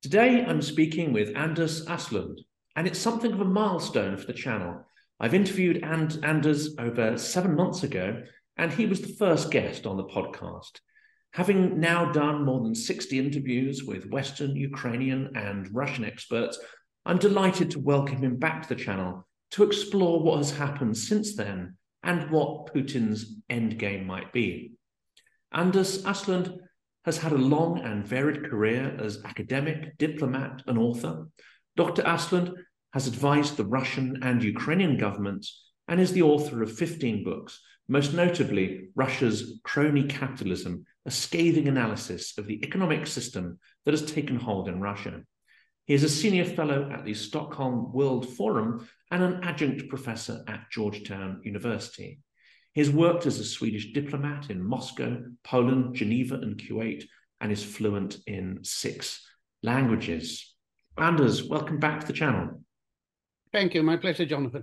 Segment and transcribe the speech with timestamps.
[0.00, 2.38] Today, I'm speaking with Anders Åslund,
[2.76, 4.86] and it's something of a milestone for the channel.
[5.18, 8.22] I've interviewed And- Anders over seven months ago,
[8.56, 10.78] and he was the first guest on the podcast.
[11.32, 16.60] Having now done more than 60 interviews with Western, Ukrainian, and Russian experts,
[17.04, 21.34] I'm delighted to welcome him back to the channel to explore what has happened since
[21.34, 24.74] then and what Putin's endgame might be.
[25.50, 26.56] Anders Åslund
[27.08, 31.26] has had a long and varied career as academic, diplomat, and author.
[31.74, 32.02] Dr.
[32.02, 32.52] Åslund
[32.92, 38.12] has advised the Russian and Ukrainian governments and is the author of 15 books, most
[38.12, 44.68] notably Russia's Crony Capitalism, a scathing analysis of the economic system that has taken hold
[44.68, 45.22] in Russia.
[45.86, 50.70] He is a senior fellow at the Stockholm World Forum and an adjunct professor at
[50.70, 52.20] Georgetown University.
[52.78, 57.02] He has worked as a Swedish diplomat in Moscow, Poland, Geneva, and Kuwait,
[57.40, 59.26] and is fluent in six
[59.64, 60.54] languages.
[60.96, 62.62] Anders, welcome back to the channel.
[63.52, 63.82] Thank you.
[63.82, 64.62] My pleasure, Jonathan.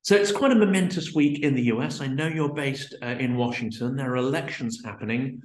[0.00, 2.00] So it's quite a momentous week in the US.
[2.00, 3.94] I know you're based uh, in Washington.
[3.94, 5.42] There are elections happening.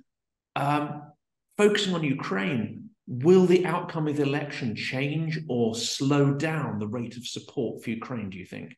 [0.56, 1.12] Um,
[1.58, 7.18] focusing on Ukraine, will the outcome of the election change or slow down the rate
[7.18, 8.78] of support for Ukraine, do you think?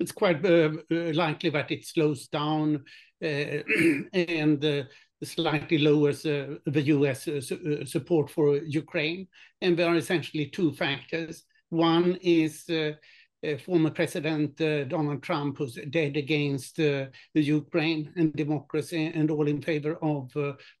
[0.00, 2.84] It's quite uh, uh, likely that it slows down
[3.22, 3.26] uh,
[4.12, 4.82] and uh,
[5.22, 9.28] slightly lowers uh, the US uh, su support for Ukraine.
[9.60, 11.44] And there are essentially two factors.
[11.70, 12.70] One is
[13.64, 14.56] former President
[14.88, 20.32] Donald Trump, who's dead against the Ukraine and democracy and all in favor of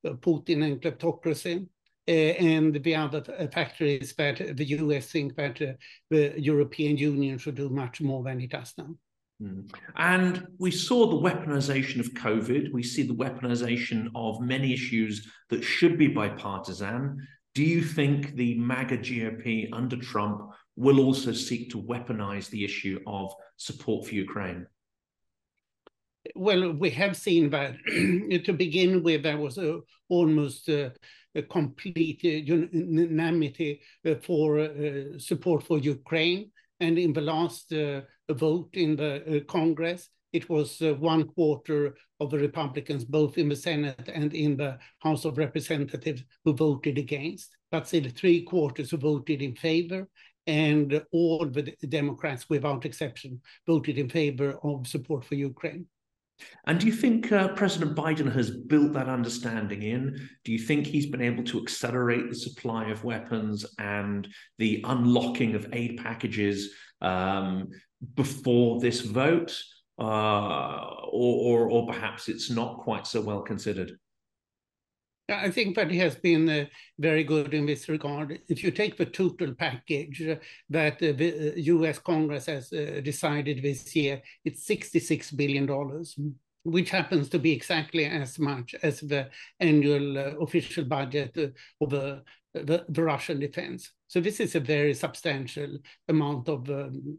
[0.04, 1.66] Putin and kleptocracy.
[2.06, 5.72] Uh, and the other factor is that the US think that uh,
[6.10, 8.94] the European Union should do much more than it does now.
[9.42, 9.70] Mm.
[9.96, 12.72] And we saw the weaponization of COVID.
[12.72, 17.26] We see the weaponization of many issues that should be bipartisan.
[17.54, 22.98] Do you think the MAGA GOP under Trump will also seek to weaponize the issue
[23.06, 24.66] of support for Ukraine?
[26.34, 27.74] Well, we have seen that
[28.44, 30.92] to begin with, there was a, almost a,
[31.34, 36.50] a complete uh, unanimity uh, for uh, support for Ukraine.
[36.80, 38.00] And in the last uh,
[38.30, 43.48] vote in the uh, Congress, it was uh, one quarter of the Republicans, both in
[43.48, 47.56] the Senate and in the House of Representatives, who voted against.
[47.70, 50.08] But still, three quarters who voted in favor,
[50.46, 55.86] and all the Democrats, without exception, voted in favor of support for Ukraine.
[56.66, 60.28] And do you think uh, President Biden has built that understanding in?
[60.44, 64.26] Do you think he's been able to accelerate the supply of weapons and
[64.58, 66.70] the unlocking of aid packages
[67.00, 67.68] um,
[68.14, 69.56] before this vote?
[69.96, 73.96] Uh, or, or, or perhaps it's not quite so well considered?
[75.28, 76.64] I think that he has been uh,
[76.98, 78.38] very good in this regard.
[78.48, 80.36] If you take the total package uh,
[80.68, 85.66] that uh, the US uh, Congress has uh, decided this year, it's $66 billion,
[86.64, 91.36] which happens to be exactly as much as the annual uh, official budget
[91.80, 92.22] of the,
[92.52, 93.92] the, the, Russian defense.
[94.08, 95.78] So this is a very substantial
[96.08, 97.12] amount of um, uh,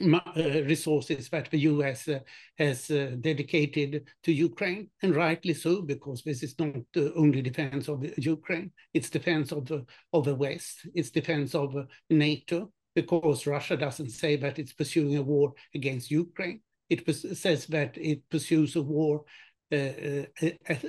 [0.00, 2.20] resources that the US uh,
[2.58, 6.74] has uh, dedicated to Ukraine, and rightly so, because this is not
[7.16, 11.74] only defense of Ukraine, it's defense of the, of the West, it's defense of
[12.08, 16.60] NATO, because Russia doesn't say that it's pursuing a war against Ukraine.
[16.88, 19.24] It says that it pursues a war
[19.72, 20.24] uh,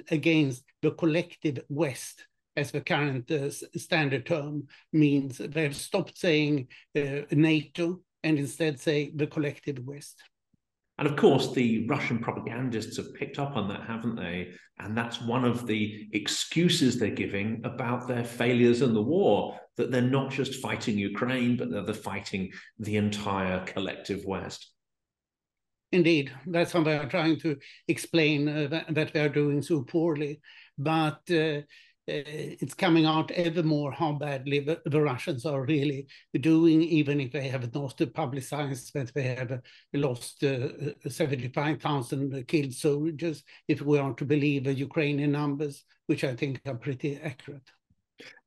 [0.09, 5.37] against the collective West, as the current uh, standard term means.
[5.37, 6.67] They've stopped saying
[6.97, 10.21] uh, NATO and instead say the collective West.
[10.97, 14.51] And of course, the Russian propagandists have picked up on that, haven't they?
[14.77, 19.91] And that's one of the excuses they're giving about their failures in the war that
[19.91, 24.71] they're not just fighting Ukraine, but they're fighting the entire collective West.
[25.91, 29.81] Indeed, that's how they are trying to explain uh, that, that, they are doing so
[29.81, 30.39] poorly.
[30.77, 31.61] But uh,
[32.07, 36.07] it's coming out ever more how badly the, Russians are really
[36.39, 39.61] doing, even if they have not to publicized that they have
[39.93, 40.69] lost uh,
[41.07, 46.75] 75,000 killed soldiers, if we are to believe the Ukrainian numbers, which I think are
[46.75, 47.69] pretty accurate.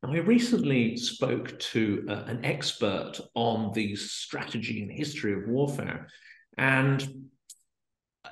[0.03, 6.07] Now, I recently spoke to uh, an expert on the strategy and history of warfare,
[6.57, 7.29] and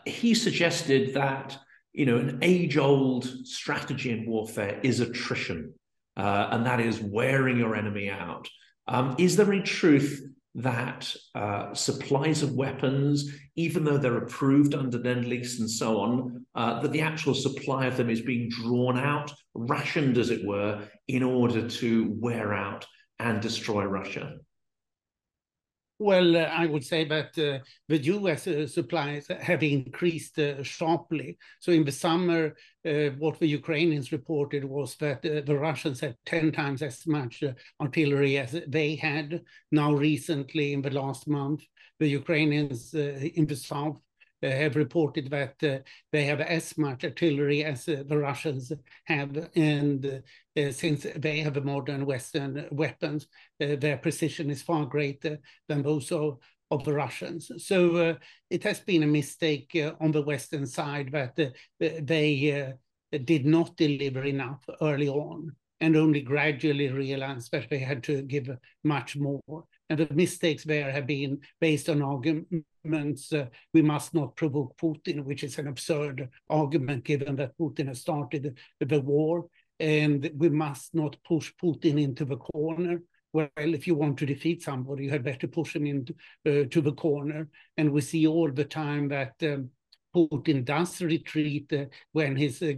[0.06, 1.58] he suggested that
[1.94, 5.74] you know, an age old strategy in warfare is attrition,
[6.18, 8.48] uh, and that is wearing your enemy out.
[8.88, 10.22] Um, is there any truth
[10.56, 16.46] that uh, supplies of weapons, even though they're approved under Lend Lease and so on,
[16.54, 20.88] uh, that the actual supply of them is being drawn out, rationed, as it were,
[21.08, 22.86] in order to wear out
[23.20, 24.36] and destroy Russia?
[26.00, 28.48] Well, uh, I would say that uh, the U.S.
[28.48, 31.38] Uh, supplies have increased sharply.
[31.60, 36.82] So in the summer, what the Ukrainians reported was that the Russians had 10 times
[36.82, 37.44] as much
[37.80, 39.42] artillery as they had.
[39.72, 41.64] Now recently, in the last month,
[42.00, 44.02] the Ukrainians in the south
[44.52, 45.80] have reported that uh,
[46.12, 48.72] they have as much artillery as uh, the Russians
[49.06, 49.50] have.
[49.56, 50.24] And
[50.58, 53.28] uh, since they have modern Western weapons,
[53.60, 56.40] their precision is far greater than those of,
[56.72, 57.52] of the Russians.
[57.58, 58.18] So
[58.50, 61.36] it has been a mistake on the Western side that
[61.80, 62.74] they
[63.26, 68.50] did not deliver enough early on and only gradually realized that they had to give
[68.84, 69.66] much more.
[69.90, 75.24] And the mistakes there have been based on arguments uh, we must not provoke Putin,
[75.24, 79.48] which is an absurd argument given that Putin has started the war.
[79.80, 83.02] And we must not push Putin into the corner.
[83.34, 86.14] Well, if you want to defeat somebody, you had better push him into
[86.46, 87.50] uh, to the corner.
[87.78, 89.70] And we see all the time that um,
[90.16, 92.74] Putin does retreat uh, when he's uh,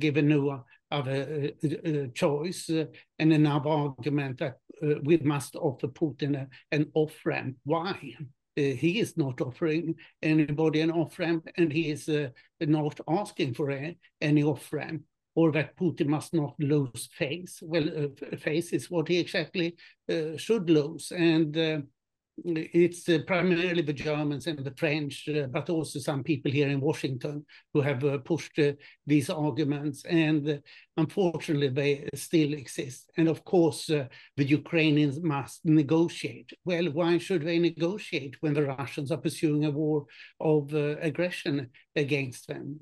[0.91, 2.69] given a, other uh, choice.
[2.69, 4.57] and another argument that
[5.03, 7.55] we must offer Putin an off-ramp.
[7.63, 8.15] Why?
[8.57, 12.09] he is not offering anybody an off-ramp, and he is
[12.61, 13.69] not asking for
[14.21, 15.03] any off-ramp
[15.35, 17.59] or that Putin must not lose face.
[17.61, 19.75] Well, uh, face is what he exactly
[20.09, 21.11] uh, should lose.
[21.11, 21.79] And uh,
[22.43, 26.81] it's uh, primarily the Germans and the French, uh, but also some people here in
[26.81, 28.73] Washington who have uh, pushed uh,
[29.07, 30.03] these arguments.
[30.05, 30.57] And uh,
[30.97, 33.11] unfortunately, they still exist.
[33.17, 36.51] And of course, uh, the Ukrainians must negotiate.
[36.65, 40.05] Well, why should they negotiate when the Russians are pursuing a war
[40.39, 42.79] of aggression against them?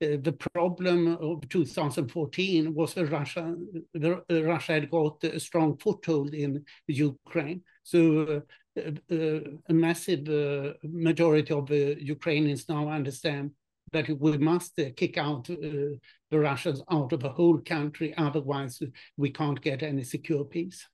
[0.00, 3.54] the problem of 2014 was that Russia,
[3.94, 7.62] the, Russia had got a strong foothold in Ukraine.
[7.82, 8.42] So
[8.76, 8.80] uh,
[9.10, 13.50] uh, a massive uh, majority of the Ukrainians now understand
[13.92, 18.82] that we must kick out the Russians out of the whole country, otherwise
[19.18, 20.88] we can't get any secure peace.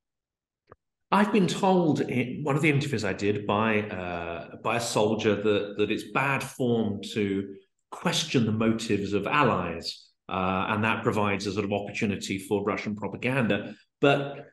[1.11, 5.37] I've been told in one of the interviews I did by uh, by a soldier
[5.37, 7.55] that that it's bad form to
[7.91, 12.94] question the motives of allies, uh, and that provides a sort of opportunity for Russian
[12.94, 13.75] propaganda.
[14.00, 14.49] But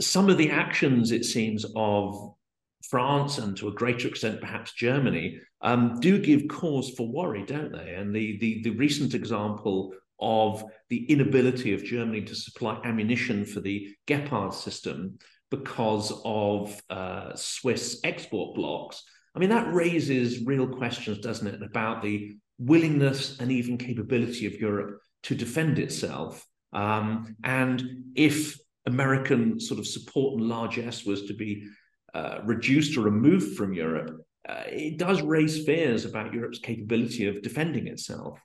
[0.00, 2.34] some of the actions, it seems, of
[2.88, 7.72] France and to a greater extent perhaps Germany um, do give cause for worry, don't
[7.72, 7.94] they?
[7.94, 13.60] And the, the the recent example of the inability of Germany to supply ammunition for
[13.60, 15.18] the Gepard system
[15.50, 19.02] because of uh, Swiss export blocks.
[19.34, 24.60] I mean, that raises real questions, doesn't it, about the willingness and even capability of
[24.60, 26.44] Europe to defend itself.
[26.72, 27.82] Um, and
[28.14, 31.66] if American sort of support and largesse was to be
[32.14, 37.42] uh, reduced or removed from Europe, uh, it does raise fears about Europe's capability of
[37.42, 38.38] defending itself.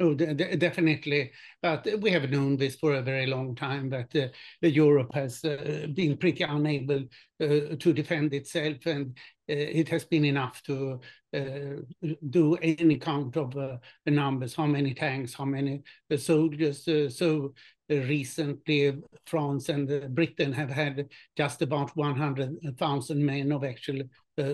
[0.00, 1.32] Oh, definitely.
[1.60, 4.28] But we have known this for a very long time that uh,
[4.60, 7.02] Europe has uh, been pretty unable
[7.40, 9.18] uh, to defend itself, and
[9.50, 11.00] uh, it has been enough to
[11.34, 11.82] uh,
[12.30, 15.82] do any count of uh, the numbers, how many tanks, how many
[16.16, 16.84] soldiers.
[17.16, 17.52] so
[17.88, 24.02] recently, France and Britain have had just about 100,000 men of actual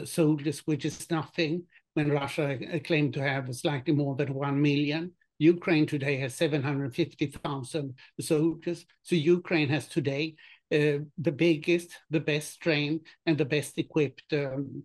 [0.04, 1.64] soldiers, which is nothing
[1.94, 5.12] when Russia claimed to have slightly more than 1 million.
[5.38, 8.86] Ukraine today has 750,000 soldiers.
[9.02, 10.36] So Ukraine has today
[10.72, 14.84] uh, the biggest, the best trained, and the best equipped um,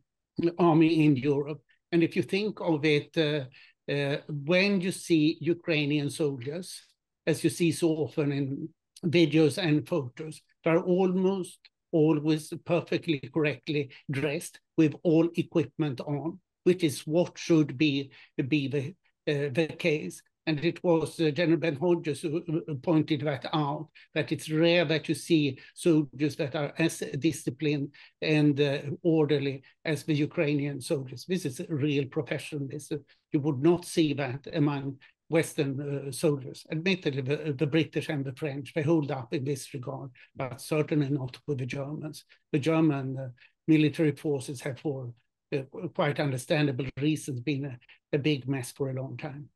[0.57, 1.61] army in Europe.
[1.91, 3.45] And if you think of it, uh,
[3.91, 6.83] uh, when you see Ukrainian soldiers,
[7.29, 8.69] as you see so often in
[9.05, 11.59] videos and photos, they're almost
[11.91, 18.11] always perfectly correctly dressed with all equipment on, which is what should be,
[18.47, 18.85] be the,
[19.31, 20.21] uh, the case.
[20.47, 22.41] And it was uh, General Ben Hodges who
[22.81, 28.59] pointed that out, that it's rare that you see soldiers that are as disciplined and
[28.59, 31.25] uh, orderly as the Ukrainian soldiers.
[31.27, 33.05] This is real professionalism.
[33.31, 34.97] You would not see that among
[35.29, 36.65] Western uh, soldiers.
[36.71, 41.09] Admittedly, the, the, British and the French, they hold up in this regard, but certainly
[41.09, 42.25] not with the Germans.
[42.51, 43.29] The German uh,
[43.67, 45.13] military forces have, for
[45.55, 45.61] uh,
[45.93, 47.79] quite understandable reasons, been a,
[48.11, 49.49] a big mess for a long time.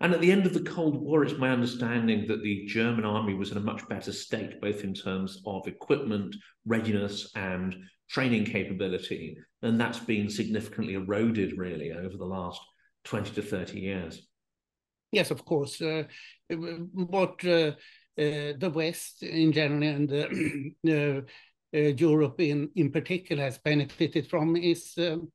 [0.00, 3.34] And at the end of the Cold War, it's my understanding that the German army
[3.34, 7.76] was in a much better state, both in terms of equipment, readiness, and
[8.08, 9.36] training capability.
[9.62, 12.60] And that's been significantly eroded, really, over the last
[13.04, 14.28] 20 to 30 years.
[15.12, 15.80] Yes, of course.
[15.80, 16.04] Uh,
[16.48, 17.72] what uh,
[18.18, 20.12] uh, the West in general and
[20.88, 21.20] uh,
[21.74, 25.30] uh, Europe in, in particular has benefited from is, um,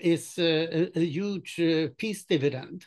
[0.00, 1.56] is a, a, huge
[1.98, 2.86] peace dividend.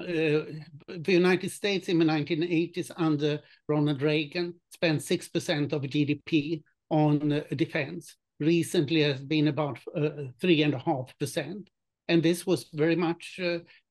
[0.00, 0.44] Uh,
[0.88, 7.40] the United States in the 1980s under Ronald Reagan spent 6% of GDP on uh,
[7.54, 8.16] defense.
[8.38, 10.62] Recently has been about uh, three
[12.08, 13.40] and this was very much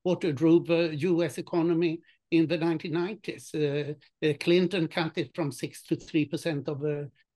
[0.06, 3.44] what drove the US economy in the 1990s.
[3.56, 6.78] Uh, Clinton cut it from 6 to 3% of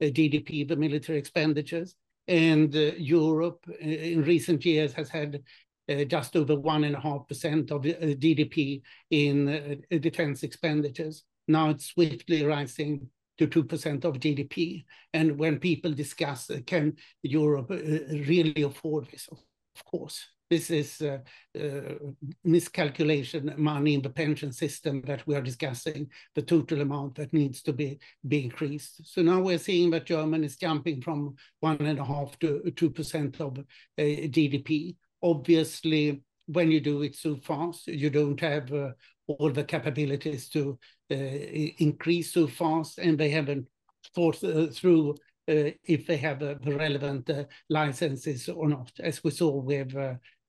[0.01, 1.97] GDP, the military expenditures.
[2.29, 5.43] And Europe in recent years has had
[5.91, 11.25] uh, just over 1.5% of uh, GDP in uh, defense expenditures.
[11.49, 13.09] Now it's swiftly rising
[13.39, 14.85] to 2% of GDP.
[15.13, 19.29] And when people discuss, can Europe really afford this?
[19.33, 20.29] Of course.
[20.51, 21.19] This is uh,
[21.57, 21.95] uh,
[22.43, 27.63] miscalculation money in the pension system that we are discussing, the total amount that needs
[27.63, 29.07] to be, be increased.
[29.07, 33.41] So now we're seeing that Germany is jumping from one and a half to 2%
[33.41, 33.63] of uh,
[33.97, 38.91] GDP obviously, when you do it so fast, you don't have uh,
[39.27, 40.79] all the capabilities to
[41.09, 43.67] increase so fast, and they haven't
[44.15, 44.37] thought
[44.75, 45.11] through
[45.49, 49.95] uh, if they have uh, the relevant uh, licenses or not, as we saw with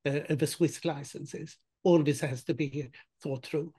[0.04, 1.58] the Swiss licenses.
[1.84, 2.90] All this has to be
[3.22, 3.74] thought through.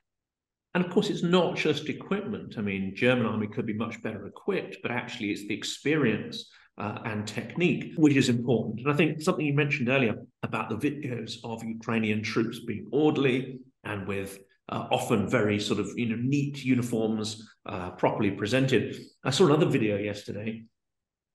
[0.74, 2.54] And of course, it's not just equipment.
[2.56, 6.98] I mean, German army could be much better equipped, but actually, it's the experience uh,
[7.04, 8.80] and technique, which is important.
[8.80, 13.58] And I think something you mentioned earlier about the videos of Ukrainian troops being orderly
[13.84, 14.38] and with
[14.70, 18.96] uh, often very sort of you know neat uniforms uh, properly presented.
[19.24, 20.64] I saw another video yesterday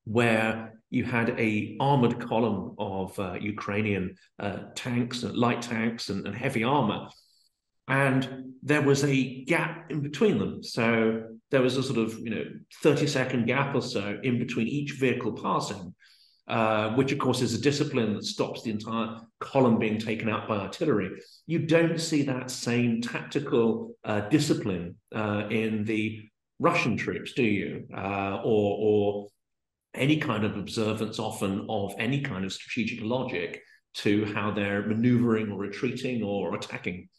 [0.08, 6.36] where you had a armored column of uh, Ukrainian uh, tanks, light tanks, and, and
[6.36, 7.10] heavy armor,
[7.88, 10.64] and there was a gap in between them.
[10.64, 12.46] So there was a sort of you know
[12.84, 15.94] 30 second gap or so in between each vehicle passing
[16.48, 20.48] uh, which of course is a discipline that stops the entire column being taken out
[20.48, 21.22] by artillery.
[21.46, 26.22] You don't see that same tactical uh, discipline uh, in the
[26.60, 27.86] russian troops do you?
[27.96, 29.28] Uh, or or
[29.94, 33.62] any kind of observance often of any kind of strategic logic
[33.96, 37.10] to how they're maneuvering or retreating or attacking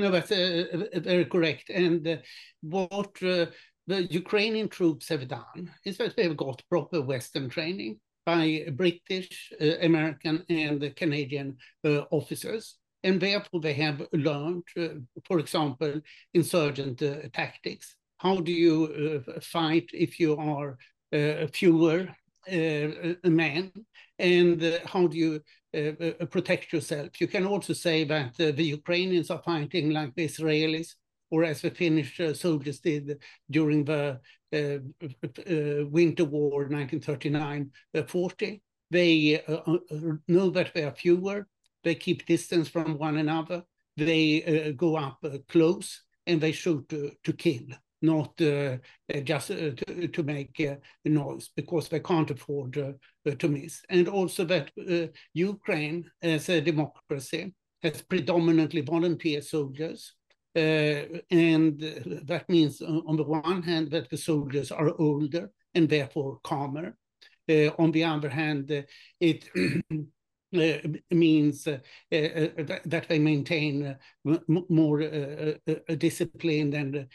[0.00, 1.68] no, that's uh, uh, very correct.
[1.68, 2.16] And uh,
[2.62, 3.46] what uh,
[3.86, 9.78] the Ukrainian troops have done is that they've got proper Western training by British, uh,
[9.82, 12.76] American, and Canadian uh, officers.
[13.02, 14.64] And therefore, they have learned,
[15.26, 16.00] for example,
[16.34, 17.96] insurgent tactics.
[18.18, 20.76] How do you fight if you are
[21.12, 22.08] Uh, fewer
[22.50, 23.72] uh, men?
[24.18, 25.40] And uh, how do you
[25.72, 27.20] uh, uh, protect yourself.
[27.20, 30.96] You can also say that uh, the Ukrainians are fighting like the Israelis,
[31.30, 34.18] or as the Finnish soldiers did during the
[34.50, 38.60] Winter War 1939-40.
[38.90, 39.40] They
[40.26, 41.46] know that they are fewer,
[41.84, 43.62] they keep distance from one another,
[43.96, 47.62] they go up close, and they shoot to kill
[48.02, 48.76] not uh,
[49.14, 50.60] uh, just uh, to, to, make
[51.04, 53.82] noise because they can't afford to miss.
[53.88, 54.70] And also that
[55.34, 60.14] Ukraine, as a democracy, has predominantly volunteer soldiers.
[60.56, 61.80] Uh, and
[62.24, 66.96] that means, on the one hand, that the soldiers are older and therefore calmer.
[67.48, 68.84] Uh, on the other hand,
[69.20, 69.96] it uh,
[70.52, 70.78] Uh,
[71.12, 71.78] means uh,
[72.12, 74.36] uh, uh that they maintain uh,
[74.68, 74.98] more
[75.96, 77.06] discipline and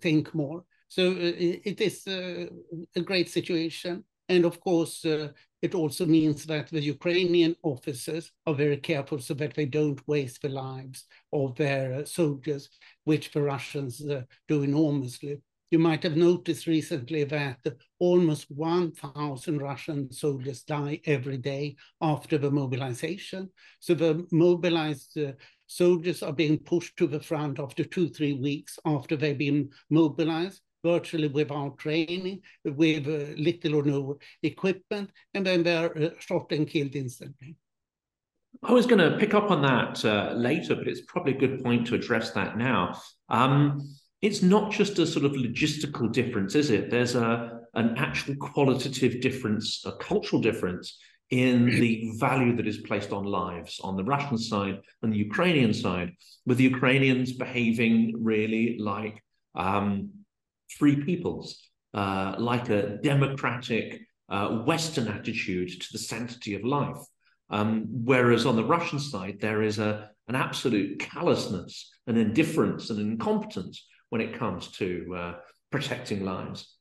[0.00, 0.64] think more.
[0.88, 4.04] So it is a great situation.
[4.28, 5.28] And of course, uh,
[5.62, 10.42] it also means that the Ukrainian officers are very careful so that they don't waste
[10.42, 12.70] the lives of their soldiers,
[13.04, 15.40] which the Russians uh, do enormously.
[15.74, 17.58] You might have noticed recently that
[17.98, 23.50] almost 1,000 Russian soldiers die every day after the mobilization.
[23.80, 25.32] So the mobilized uh,
[25.66, 30.60] soldiers are being pushed to the front after two, three weeks after they've been mobilized
[30.84, 36.68] virtually without training, with uh, little or no equipment, and then they're uh, shot and
[36.68, 37.56] killed instantly.
[38.62, 41.64] I was going to pick up on that uh, later, but it's probably a good
[41.64, 43.00] point to address that now.
[43.28, 46.90] Um, it's not just a sort of logistical difference, is it?
[46.90, 50.96] There's a an actual qualitative difference, a cultural difference
[51.30, 55.74] in the value that is placed on lives on the Russian side and the Ukrainian
[55.74, 56.12] side,
[56.46, 59.22] with the Ukrainians behaving really like
[59.54, 60.10] um,
[60.78, 61.46] free peoples,
[61.92, 64.00] uh, like a democratic
[64.30, 67.02] uh, Western attitude to the sanctity of life.
[67.50, 72.98] Um, whereas on the Russian side, there is a, an absolute callousness, an indifference, and
[73.00, 75.34] incompetence when it comes to uh,
[75.72, 76.76] protecting lives.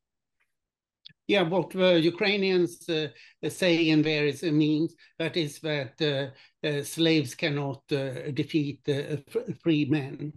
[1.25, 3.07] Yeah, what the Ukrainians uh,
[3.49, 8.81] say in various means that is that uh, uh, slaves cannot uh, defeat
[9.63, 10.33] free men,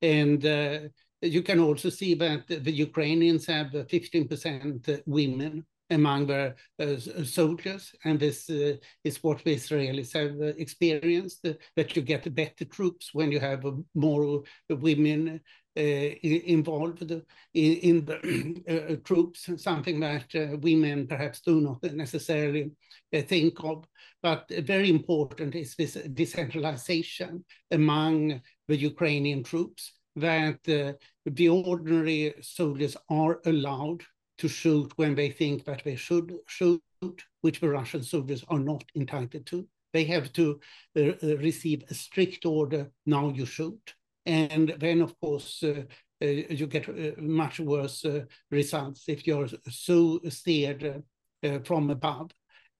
[0.00, 0.78] and uh,
[1.20, 8.20] you can also see that the Ukrainians have 15% women among their uh, soldiers, and
[8.20, 8.74] this uh,
[9.04, 13.64] is what the Israelis have uh, experienced, that you get better troops when you have
[13.94, 15.40] more women
[15.78, 17.22] Eh, involved in,
[17.54, 18.16] in the
[18.68, 22.72] uh, troops, something that uh, women perhaps do not necessarily
[23.12, 23.86] eh, think of.
[24.20, 30.94] But very important is this decentralization among the Ukrainian troops, that uh,
[31.26, 34.02] the ordinary soldiers are allowed
[34.38, 36.82] to shoot when they think that they should shoot,
[37.42, 39.68] which the Russian soldiers are not entitled to.
[39.92, 40.58] They have to
[40.96, 43.94] uh, uh, receive a strict order, now you shoot.
[44.28, 45.84] And then, of course, uh,
[46.22, 48.04] uh, you get uh, much worse
[48.50, 51.02] results if you're so steered
[51.64, 52.30] from above.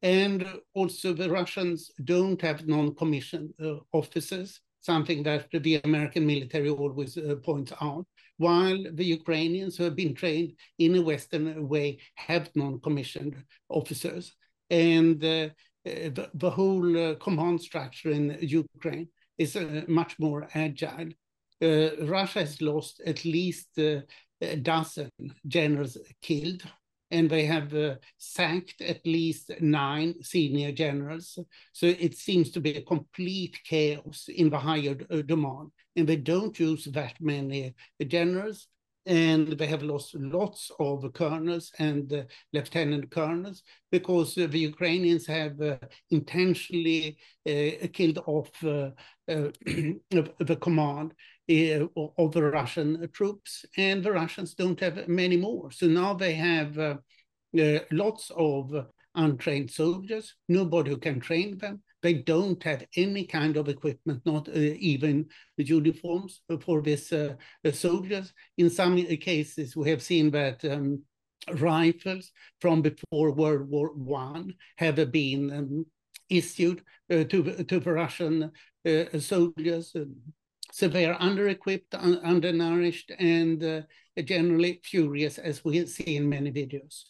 [0.02, 3.54] And also the Russians don't have non-commissioned
[3.92, 10.14] officers, something that the American military always points out while the Ukrainians who have been
[10.14, 13.36] trained in a Western way have non-commissioned
[13.68, 14.34] officers.
[14.70, 15.48] And uh,
[15.84, 21.08] the, the, whole uh, command structure in Ukraine is uh, much more agile.
[21.60, 24.00] Uh, Russia has lost at least uh,
[24.40, 25.10] a dozen
[25.46, 26.62] generals killed
[27.10, 31.38] and they have uh, sacked at least nine senior generals.
[31.72, 35.70] So it seems to be a complete chaos in the higher uh, demand.
[35.96, 37.74] And they don't use that many
[38.06, 38.68] generals.
[39.06, 45.26] And they have lost lots of colonels and uh, lieutenant colonels because uh, the Ukrainians
[45.26, 45.78] have uh,
[46.10, 47.16] intentionally
[47.48, 51.14] uh, killed off the command uh,
[51.48, 55.70] of the Russian troops, and the Russians don't have many more.
[55.70, 56.96] So now they have uh,
[57.58, 58.72] uh, lots of
[59.14, 61.82] untrained soldiers, nobody who can train them.
[62.02, 67.34] They don't have any kind of equipment, not uh, even the uniforms for these uh,
[67.72, 68.32] soldiers.
[68.56, 71.02] In some cases, we have seen that um,
[71.54, 72.30] rifles
[72.60, 75.86] from before World War One have been um,
[76.28, 78.52] issued uh, to, to the Russian
[78.86, 79.96] uh, soldiers.
[80.72, 83.80] So they are under-equipped, un undernourished, and uh,
[84.22, 87.04] generally furious, as we see in many videos.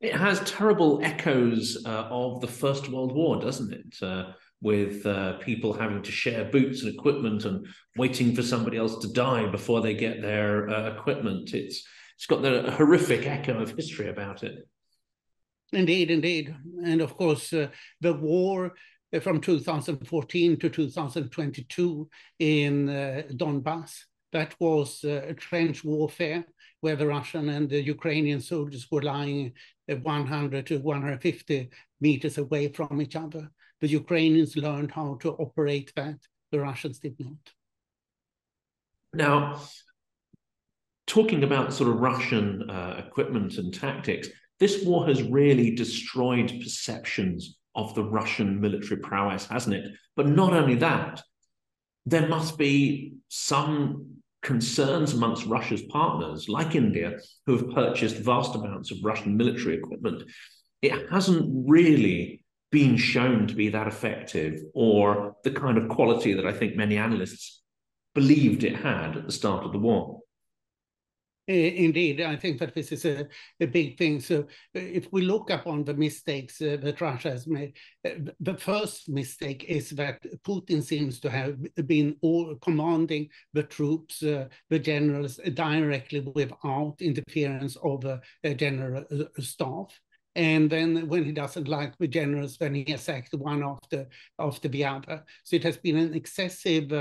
[0.00, 3.96] It has terrible echoes uh, of the First World War, doesn't it?
[4.02, 8.98] Uh, with uh, people having to share boots and equipment and waiting for somebody else
[8.98, 11.52] to die before they get their uh, equipment.
[11.54, 14.66] It's it's got the horrific echo of history about it.
[15.72, 17.68] Indeed, indeed, and of course, uh,
[18.00, 18.72] the war
[19.20, 24.04] from 2014 to 2022 in uh, Donbass.
[24.32, 26.44] That was uh, trench warfare
[26.80, 29.52] where the Russian and the Ukrainian soldiers were lying
[29.86, 33.50] 100 to 150 meters away from each other.
[33.80, 36.18] The Ukrainians learned how to operate that,
[36.50, 37.36] the Russians did not.
[39.14, 39.60] Now,
[41.06, 47.55] talking about sort of Russian uh, equipment and tactics, this war has really destroyed perceptions
[47.76, 49.92] of the Russian military prowess, hasn't it?
[50.16, 51.22] But not only that,
[52.06, 58.90] there must be some concerns amongst Russia's partners, like India, who have purchased vast amounts
[58.90, 60.22] of Russian military equipment.
[60.82, 66.46] It hasn't really been shown to be that effective or the kind of quality that
[66.46, 67.62] I think many analysts
[68.14, 70.20] believed it had at the start of the war.
[71.48, 73.28] Eh, indeed, I think that this is a,
[73.60, 74.18] a big thing.
[74.18, 77.76] So, eh, if we look upon the mistakes uh, that Russia has made,
[78.40, 81.56] the first mistake is that Putin seems to have
[81.86, 89.04] been all commanding the troops, uh, the generals, directly without interference of a general
[89.38, 90.00] staff.
[90.34, 94.06] And then when he doesn't like the generals, then he attacks one after
[94.38, 95.24] after the other.
[95.44, 96.92] So it has been an excessive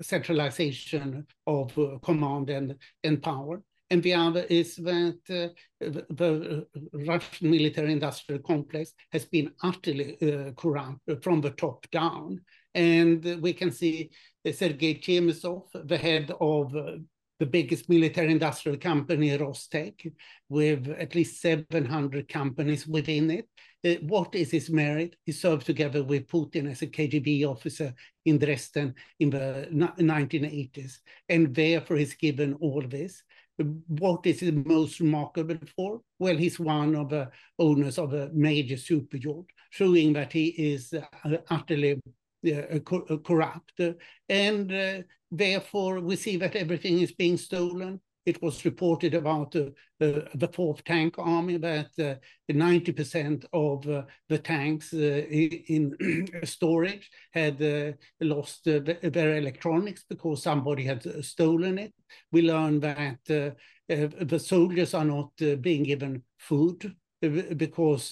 [0.00, 3.62] centralization of uh, command and, and power.
[3.90, 5.48] And the other is that uh,
[5.80, 10.16] the Russian military industrial complex has been utterly
[10.56, 12.40] corrupt from the top down.
[12.74, 14.10] And we can see
[14.50, 16.72] Sergei Chemezov, the head of
[17.42, 20.12] the biggest military industrial company, Rostec,
[20.48, 23.48] with at least 700 companies within it.
[23.84, 25.16] Uh, what is his merit?
[25.24, 31.54] He served together with Putin as a KGB officer in Dresden in the 1980s, and
[31.54, 33.22] therefore he's given all this.
[33.88, 36.00] What is he most remarkable for?
[36.18, 40.94] Well, he's one of the owners of a major super yacht, showing that he is
[40.94, 42.00] uh, utterly
[42.46, 42.78] uh,
[43.24, 43.80] corrupt.
[44.28, 49.66] And uh, therefore, we see that everything is being stolen it was reported about uh,
[50.00, 52.14] uh, the fourth tank army that uh,
[52.50, 54.96] 90% of uh, the tanks uh,
[55.28, 55.96] in,
[56.44, 61.94] storage had uh, lost their electronics because somebody had stolen it.
[62.30, 63.18] We learned that
[63.88, 68.08] the soldiers are not being given food because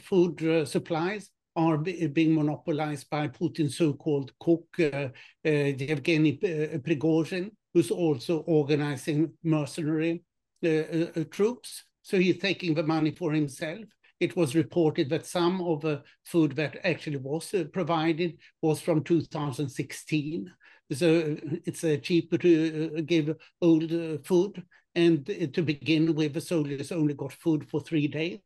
[0.00, 5.08] food supplies are being monopolized by Putin's so-called cook, uh,
[5.44, 10.22] Yevgeny Prigozhin, who's also organizing mercenary
[10.64, 11.84] uh, uh, uh, troops.
[12.02, 13.84] So he's taking the money for himself.
[14.20, 19.02] It was reported that some of the food that actually was uh, provided was from
[19.02, 20.50] 2016.
[20.92, 23.90] So it's uh, cheaper to uh, give old
[24.24, 24.62] food.
[24.94, 28.38] And to begin with, the soldiers only got food for three days.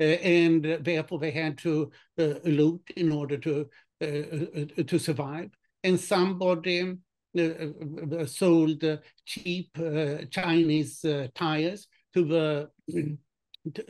[0.00, 3.66] and therefore they had to loot in order to,
[4.00, 5.50] to survive.
[5.84, 6.94] And somebody uh, uh,
[8.26, 8.84] sold
[9.24, 12.70] cheap uh, Chinese tires to the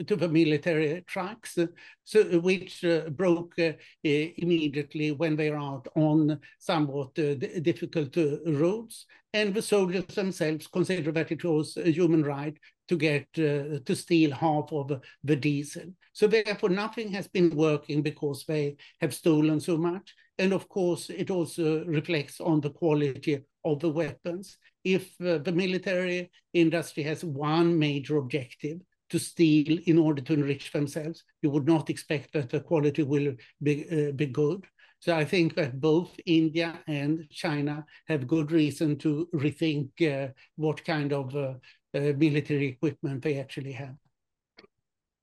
[0.07, 1.59] to the military trucks,
[2.05, 9.07] so which uh, broke uh, immediately when they are out on somewhat uh, difficult roads.
[9.33, 12.57] And the soldiers themselves considered that it was a human right
[12.89, 15.85] to get to steal half of the diesel.
[16.13, 20.15] So therefore, nothing has been working because they have stolen so much.
[20.39, 24.57] And of course, it also reflects on the quality of the weapons.
[24.85, 28.79] If uh, the military industry has one major objective,
[29.11, 33.35] to steal in order to enrich themselves, you would not expect that the quality will
[33.63, 34.67] be, uh, be good.
[35.01, 40.85] So I think that both India and China have good reason to rethink uh, what
[40.85, 41.55] kind of uh, uh
[41.95, 43.97] military equipment they actually have.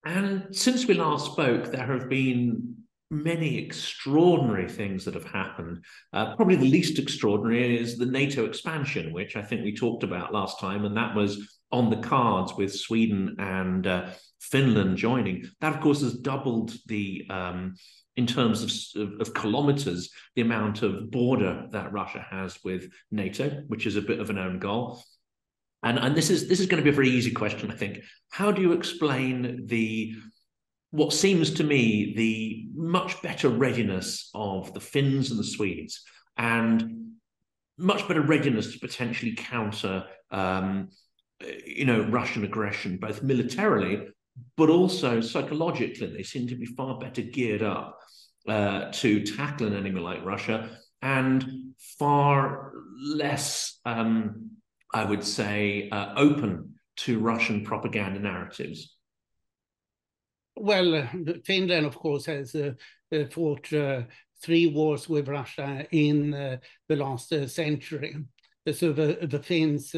[0.05, 2.75] And since we last spoke, there have been
[3.11, 5.83] many extraordinary things that have happened.
[6.13, 10.33] Uh, probably the least extraordinary is the NATO expansion, which I think we talked about
[10.33, 15.45] last time, and that was on the cards with Sweden and uh, Finland joining.
[15.61, 17.25] That, of course, has doubled the.
[17.29, 17.75] Um,
[18.17, 23.61] in terms of, of, of, kilometers, the amount of border that Russia has with NATO,
[23.67, 25.03] which is a bit of an own goal.
[25.85, 27.99] And, and this is this is going to be a very easy question, I think.
[28.31, 30.13] How do you explain the
[30.91, 36.03] what seems to me the much better readiness of the Finns and the Swedes,
[36.37, 37.13] and
[37.77, 40.89] much better readiness to potentially counter, um,
[41.65, 44.07] you know, Russian aggression, both militarily
[44.57, 46.07] but also psychologically.
[46.07, 47.99] They seem to be far better geared up
[48.47, 50.69] uh, to tackle an enemy like Russia,
[51.01, 54.51] and far less, um,
[54.95, 58.95] I would say, uh, open to Russian propaganda narratives.
[60.55, 61.09] Well,
[61.43, 62.71] Finland, of course, has uh,
[63.13, 64.03] uh, fought uh,
[64.41, 68.15] three wars with Russia in the last century.
[68.71, 69.93] So the, the Finns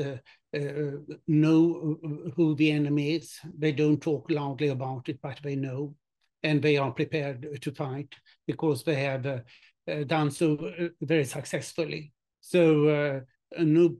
[1.27, 1.97] know
[2.35, 3.37] who the enemy is.
[3.55, 5.93] They don't talk loudly about it, but they know.
[6.41, 8.15] And they are prepared to fight
[8.47, 9.39] because they have uh,
[9.87, 12.13] uh, done so uh, very successfully.
[12.41, 13.21] So,
[13.59, 13.95] no,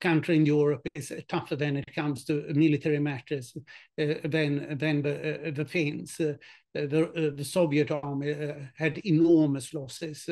[0.00, 3.56] country in Europe is tougher than it comes to military matters
[4.00, 6.20] uh, than than the, uh, the Finns.
[6.20, 6.34] Uh,
[6.74, 8.34] the, the Soviet army
[8.76, 10.28] had enormous losses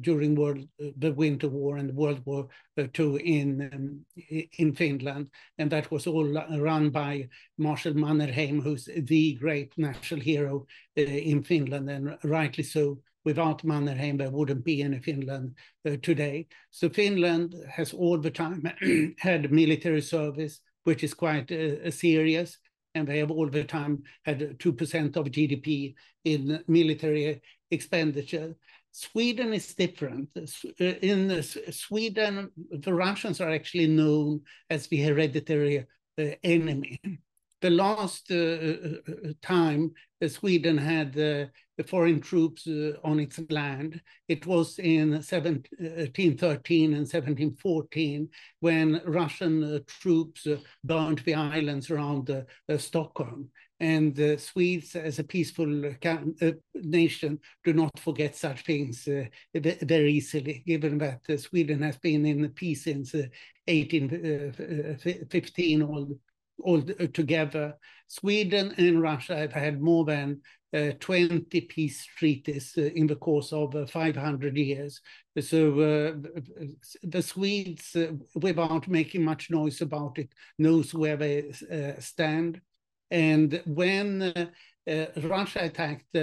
[0.00, 4.04] during world the Winter War and World War II in um,
[4.58, 5.28] in Finland,
[5.58, 6.26] and that was all
[6.58, 13.64] run by Marshal Mannerheim, who's the great national hero in Finland, and rightly so without
[13.64, 15.56] Mannerheim, there wouldn't be any Finland
[15.86, 16.46] uh, today.
[16.70, 18.62] So Finland has all the time
[19.18, 22.58] had military service, which is quite uh, serious.
[22.94, 28.54] And they have all the time had 2% of GDP in military expenditure.
[28.90, 30.28] Sweden is different.
[30.36, 35.86] Uh, in Sweden, the Russians are actually known as the hereditary
[36.18, 37.00] uh, enemy
[37.62, 39.92] the last uh, uh, uh time
[40.26, 41.46] Sweden had uh,
[41.86, 48.28] foreign troops uh, on its land, it was in 1713 and 1714
[48.60, 50.46] when Russian troops
[50.84, 52.44] burned the islands around
[52.76, 53.48] Stockholm.
[53.80, 55.92] And the Swedes, as a peaceful
[56.74, 59.08] nation, do not forget such things
[59.52, 66.16] very easily, given that Sweden has been in peace since 1815 all
[66.62, 67.74] all together.
[68.08, 70.40] Sweden and Russia have had more than
[70.74, 75.00] uh, 20 peace treaties uh, in the course of uh, 500 years.
[75.38, 76.28] So uh,
[77.02, 82.60] the Swedes, uh, without making much noise about it, knows where they uh, stand.
[83.10, 84.50] And when
[84.86, 86.16] Russia attacked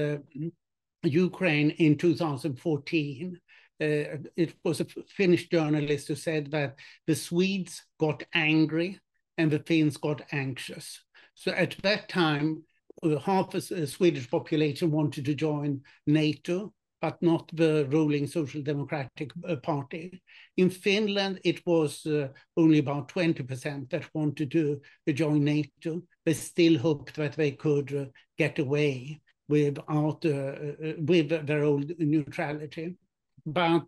[1.04, 3.39] Ukraine in 2014,
[3.80, 6.75] it was a Finnish journalist who said that
[7.06, 8.99] the Swedes got angry
[9.39, 10.99] and the Finns got anxious.
[11.34, 12.63] So at that time,
[13.02, 19.32] uh, half the Swedish population wanted to join NATO, but not the ruling Social Democratic
[19.47, 20.21] uh, Party.
[20.58, 24.82] In Finland, it was uh, only about 20% that wanted to
[25.13, 26.02] join NATO.
[26.25, 31.93] They still hoped that they could uh, get away without uh, uh with their old
[31.97, 32.97] neutrality.
[33.45, 33.88] But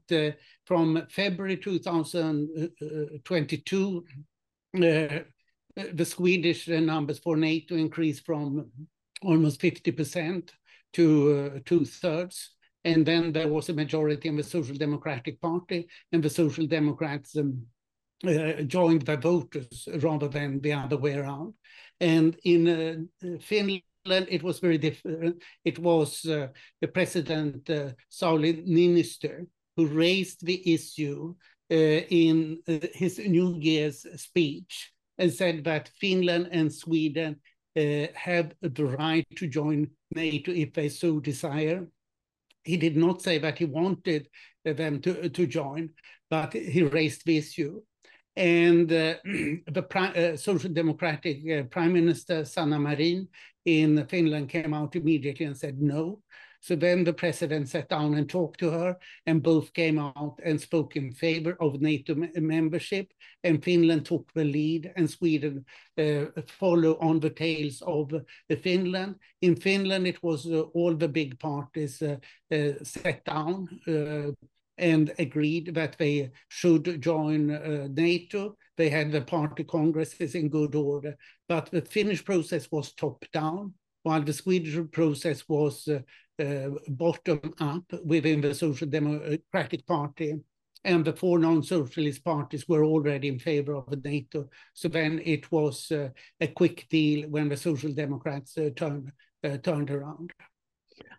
[0.66, 4.06] from February 2022,
[5.76, 8.70] the Swedish numbers for NATO increased from
[9.22, 10.50] almost 50%
[10.94, 12.52] to uh, two thirds.
[12.84, 17.38] And then there was a majority in the Social Democratic Party, and the Social Democrats
[17.38, 17.68] um,
[18.28, 21.54] uh, joined the voters rather than the other way around.
[22.00, 25.44] And in uh, Finland, it was very different.
[25.64, 26.48] It was uh,
[26.82, 29.46] the President uh, Sauli Niinistö
[29.78, 31.36] who raised the issue
[31.72, 37.40] uh, in uh, his New Year's speech and said that Finland and Sweden
[37.78, 41.88] uh, have the right to join NATO if they so desire.
[42.64, 44.28] He did not say that he wanted
[44.66, 45.90] them to, to join,
[46.30, 47.82] but he raised the issue.
[48.36, 53.28] And uh, the uh, Social Democratic uh, Prime Minister Sanna Marin
[53.66, 56.22] in Finland came out immediately and said no.
[56.62, 60.62] So then the president sat down and talked to her, and both came out and
[60.62, 63.12] spoke in favor of NATO membership.
[63.44, 65.66] And Finland took the lead, and Sweden
[65.98, 69.16] uh, follow on the tails of uh, Finland.
[69.42, 72.18] In Finland, it was uh, all the big parties uh,
[72.54, 74.32] uh, sat down uh,
[74.78, 77.48] and agreed that they should join
[77.94, 78.56] NATO.
[78.78, 83.74] They had the party congresses in good order, but the Finnish process was top down
[84.04, 86.02] while the Swedish process was uh, uh,
[86.88, 90.36] bottom up within the Social Democratic Party,
[90.84, 94.50] and the four non-socialist parties were already in favor of NATO.
[94.74, 99.12] So then it was uh, a quick deal when the Social Democrats uh, turned
[99.44, 100.32] uh, turned around.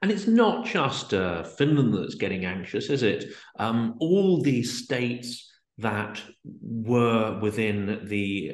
[0.00, 3.24] And it's not just uh, Finland that's getting anxious, is it?
[3.58, 8.52] Um, all these states that were within the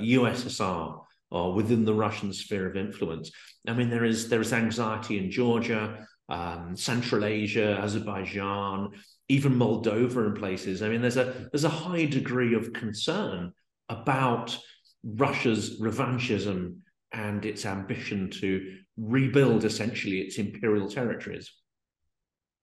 [0.00, 1.00] USSR
[1.30, 3.30] or within the Russian sphere of influence.
[3.66, 8.90] I mean, there is there is anxiety in Georgia, um, Central Asia, Azerbaijan,
[9.28, 10.82] even Moldova and places.
[10.82, 13.52] I mean, there's a there's a high degree of concern
[13.88, 14.56] about
[15.04, 16.78] Russia's revanchism
[17.12, 21.50] and its ambition to rebuild essentially its imperial territories.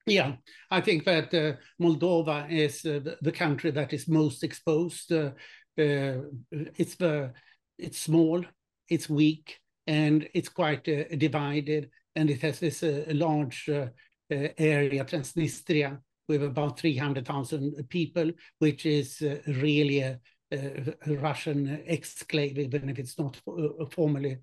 [0.06, 0.34] Yeah,
[0.70, 5.12] I think that uh, Moldova is uh, the, country that is most exposed.
[5.12, 5.32] Uh,
[5.80, 7.34] uh it's the
[7.80, 8.46] it's small,
[8.88, 11.90] it's weak, and it's quite uh, divided.
[12.16, 13.88] And it has this uh, large uh,
[14.32, 20.20] uh, area, Transnistria, with about 300,000 people, which is uh, really a,
[20.52, 24.38] a, Russian exclave, even if it's not uh, formally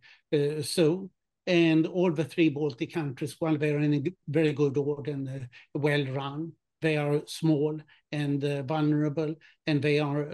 [0.63, 1.11] so.
[1.45, 6.05] And all the three Baltic countries, while they're in a very good order and well
[6.07, 7.81] run, they are small
[8.13, 9.35] and vulnerable,
[9.67, 10.25] and they are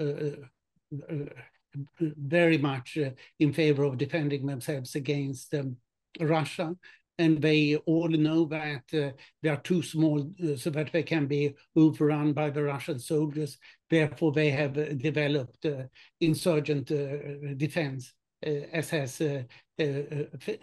[2.00, 5.76] very much uh, in favor of defending themselves against um,
[6.20, 6.74] Russia.
[7.18, 9.10] And they all know that uh,
[9.42, 13.58] they are too small uh, so that they can be overrun by the Russian soldiers.
[13.90, 15.84] Therefore, they have uh, developed uh,
[16.20, 19.20] insurgent uh, defense, as has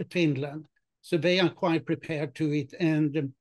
[0.09, 0.65] Finland.
[1.01, 2.73] So they are quite prepared to it.
[2.79, 3.33] And um,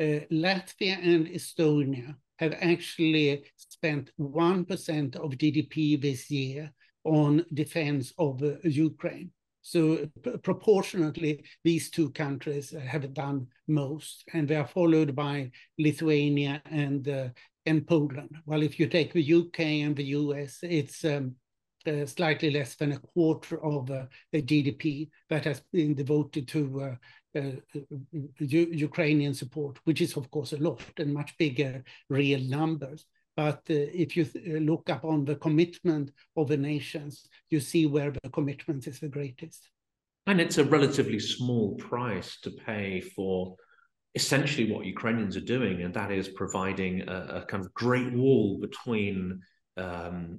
[0.00, 6.72] Latvia and Estonia have actually spent 1% of GDP this year
[7.04, 9.30] on defense of uh, Ukraine.
[9.66, 10.06] So
[10.42, 17.28] proportionately, these two countries have done most, and they are followed by Lithuania and uh,
[17.64, 18.36] and Poland.
[18.44, 21.36] Well, if you take the UK and the US, it's um,
[21.86, 26.96] uh, slightly less than a quarter of uh, GDP that has been devoted to
[27.34, 27.52] uh, uh,
[28.38, 33.06] Ukrainian support, which is of course a lot and much bigger real numbers.
[33.36, 38.12] But uh, if you uh, look upon the commitment of the nations, you see where
[38.12, 39.68] the commitment is the greatest.
[40.26, 43.56] And it's a relatively small price to pay for
[44.14, 48.58] essentially what Ukrainians are doing, and that is providing a, a kind of great wall
[48.60, 49.40] between
[49.76, 50.38] um,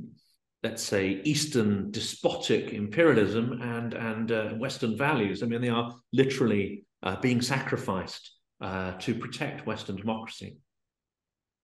[0.65, 5.43] let's say, Eastern despotic imperialism and and uh, Western values.
[5.43, 8.31] I mean, they are literally uh, being sacrificed
[8.61, 10.57] uh, to protect Western democracy.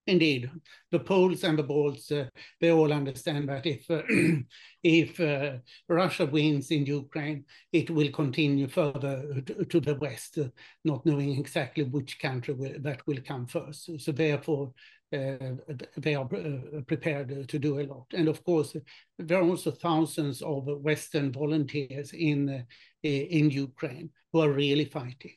[0.07, 0.49] Indeed,
[0.89, 2.27] the Poles and the Balts, uh,
[2.59, 4.01] they all understand that if uh,
[4.83, 10.47] if uh, Russia wins in Ukraine, it will continue further to, to the west, uh,
[10.83, 13.91] not knowing exactly which country will, that will come first.
[13.99, 14.73] So therefore,
[15.13, 15.37] uh,
[15.97, 18.07] they are uh, prepared to do a lot.
[18.13, 18.75] And of course,
[19.19, 22.65] there are also thousands of Western volunteers in
[23.03, 25.35] in Ukraine who are really fighting.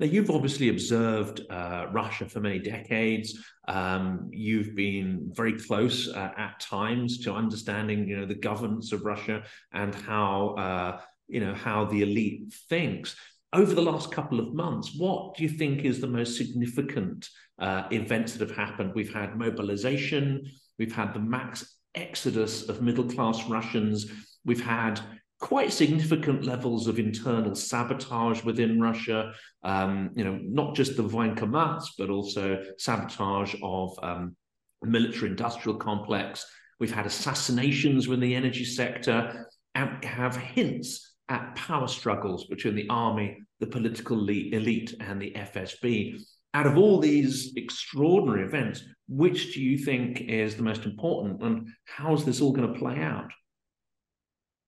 [0.00, 3.38] Now, you've obviously observed uh, Russia for many decades.
[3.68, 9.04] Um, you've been very close uh, at times to understanding, you know, the governance of
[9.04, 9.42] Russia
[9.74, 13.14] and how, uh, you know, how the elite thinks.
[13.52, 17.82] Over the last couple of months, what do you think is the most significant uh,
[17.92, 18.92] events that have happened?
[18.94, 20.50] We've had mobilization.
[20.78, 24.10] We've had the max exodus of middle class Russians.
[24.46, 24.98] We've had
[25.40, 29.32] quite significant levels of internal sabotage within Russia.
[29.64, 34.36] Um, you know, not just the Voenkomats, but also sabotage of um,
[34.82, 36.46] military-industrial complex.
[36.78, 42.88] We've had assassinations within the energy sector, and have hints at power struggles between the
[42.88, 46.20] army, the political elite, and the FSB.
[46.54, 51.68] Out of all these extraordinary events, which do you think is the most important, and
[51.84, 53.30] how is this all going to play out?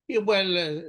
[0.09, 0.81] Well, uh,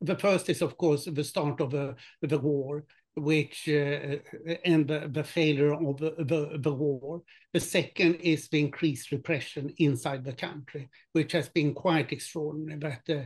[0.00, 4.16] the first is, of course, the start of the, the war, which uh,
[4.64, 7.22] and the, the failure of the, the, the, war.
[7.52, 12.78] The second is the increased repression inside the country, which has been quite extraordinary.
[12.78, 13.22] But uh,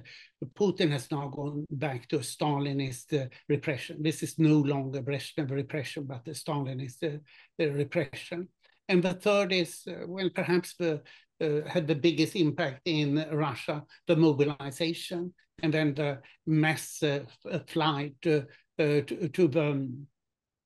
[0.59, 4.03] Putin has now gone back to Stalinist uh, repression.
[4.03, 8.49] This is no longer Brezhnev repression, but the Stalinist uh, repression.
[8.89, 10.99] And the third is, uh, well, perhaps the uh,
[11.41, 17.21] had the biggest impact in Russia, the mobilization and then the mass uh,
[17.67, 18.41] flight uh,
[18.79, 20.07] uh, to, to the um,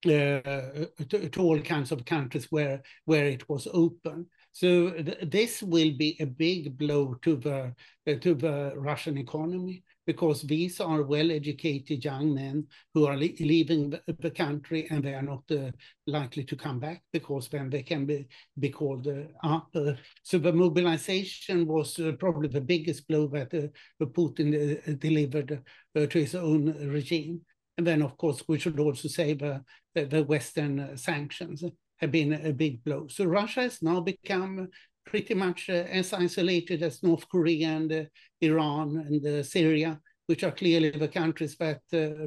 [0.02, 4.26] to, to, all kinds of countries where where it was open.
[4.52, 7.74] So th this will be a big blow to the
[8.06, 14.88] to the Russian economy because these are well-educated young men who are leaving the, country
[14.90, 15.70] and they are not uh,
[16.09, 18.27] likely to come back because then they can be,
[18.59, 19.68] be called uh, up.
[19.73, 19.92] Uh,
[20.25, 25.62] so the mobilization was uh, probably the biggest blow that uh, Putin delivered
[25.94, 27.42] to his own regime.
[27.79, 29.62] And then, of course, we should also say the,
[29.94, 31.62] the Western sanctions
[31.99, 33.07] have been a big blow.
[33.07, 34.70] So Russia has now become
[35.11, 38.05] pretty much uh, as isolated as North Korea and uh,
[38.40, 41.81] Iran and uh, Syria, which are clearly the countries that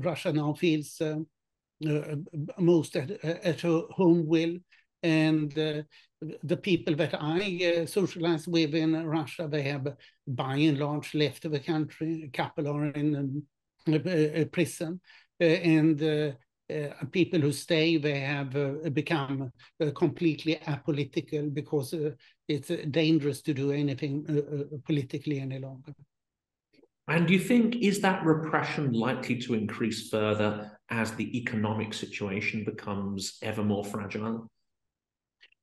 [0.03, 1.01] Russia now feels
[2.59, 4.57] most at, at home will.
[5.01, 9.87] And the people that I socialize with in Russia, they have
[10.27, 12.23] by and large left the country.
[12.25, 13.43] A couple are in
[13.87, 14.99] um, prison.
[15.39, 16.01] and
[16.73, 21.93] uh, people who stay, they have uh, become uh, completely apolitical because
[22.47, 25.93] it's dangerous to do anything uh, uh, politically any longer.
[27.07, 32.63] And do you think is that repression likely to increase further as the economic situation
[32.63, 34.49] becomes ever more fragile?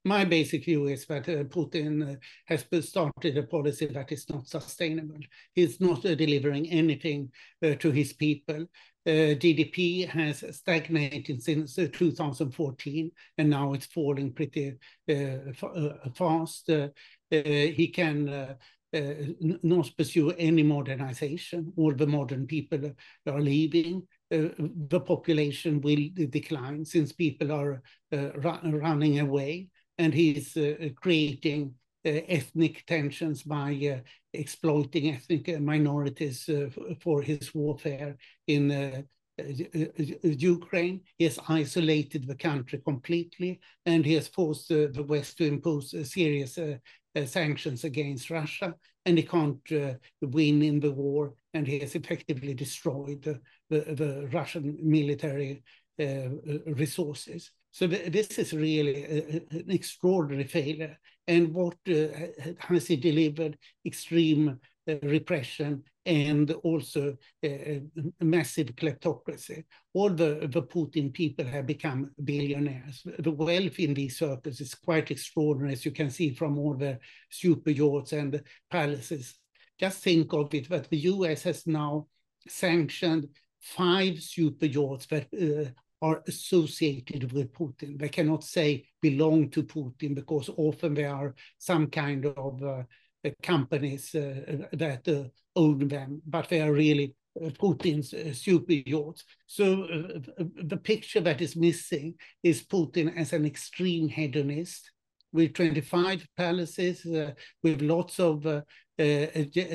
[0.04, 4.46] My basic view is that uh, Putin uh, has started a policy that is not
[4.46, 5.20] sustainable.
[5.54, 7.30] He's not uh, delivering anything
[7.62, 8.66] to his people.
[9.06, 14.74] Uh, GDP has stagnated since uh, 2014, and now it's falling pretty
[15.08, 15.52] uh,
[16.14, 16.70] fast.
[17.30, 18.56] he can
[18.92, 21.72] not pursue any modernization.
[21.76, 22.92] All the modern people
[23.26, 24.06] are leaving.
[24.30, 27.82] the population will decline since people are
[28.12, 29.68] running away,
[30.00, 31.74] and he's uh, creating
[32.06, 34.00] uh, ethnic tensions by uh,
[34.32, 36.68] exploiting ethnic minorities uh,
[37.02, 39.02] for his warfare in uh,
[39.38, 39.44] uh,
[40.22, 41.02] Ukraine.
[41.18, 46.58] He has isolated the country completely, and he has forced the West to impose serious
[47.26, 49.68] sanctions against Russia, and he can't
[50.22, 55.62] win in the war, and he has effectively destroyed the, the, the Russian military
[56.66, 57.50] resources.
[57.72, 60.98] So this is really a, an extraordinary failure.
[61.26, 62.08] And what uh,
[62.58, 63.56] has he delivered?
[63.86, 67.48] Extreme uh, repression and also uh,
[68.20, 69.64] massive kleptocracy.
[69.92, 73.06] All the, the Putin people have become billionaires.
[73.18, 76.98] The wealth in these circles is quite extraordinary, as you can see from all the
[77.30, 79.38] super yachts and palaces.
[79.78, 82.06] Just think of it that the US has now
[82.48, 83.28] sanctioned
[83.60, 85.70] five super yachts that uh,
[86.02, 87.98] are associated with Putin.
[87.98, 92.82] They cannot say belong to Putin because often they are some kind of uh,
[93.42, 99.24] companies that own them, but they are really Putin's super yachts.
[99.46, 99.86] So
[100.62, 104.90] the picture that is missing is Putin as an extreme hedonist
[105.32, 107.32] with 25 palaces, uh,
[107.62, 108.62] with lots of uh,
[108.98, 109.26] uh,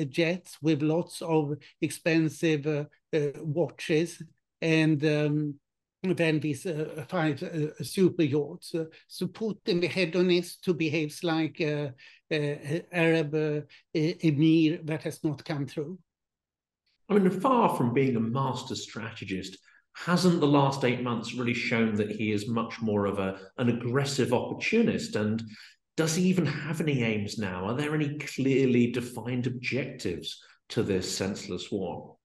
[0.08, 4.22] jets, with lots of expensive watches,
[4.60, 5.54] and um,
[6.02, 6.66] then these
[7.08, 7.42] five
[7.82, 8.74] super yachts.
[8.74, 11.88] Uh, so Putin, the hedonist, who behaves like uh,
[12.30, 15.98] uh, an Arab emir that has not come through.
[17.08, 19.56] I mean, far from being a master strategist,
[19.94, 23.68] hasn't the last eight months really shown that he is much more of a, an
[23.68, 25.16] aggressive opportunist?
[25.16, 25.42] And
[25.96, 27.64] does he even have any aims now?
[27.64, 32.15] Are there any clearly defined objectives to this senseless war?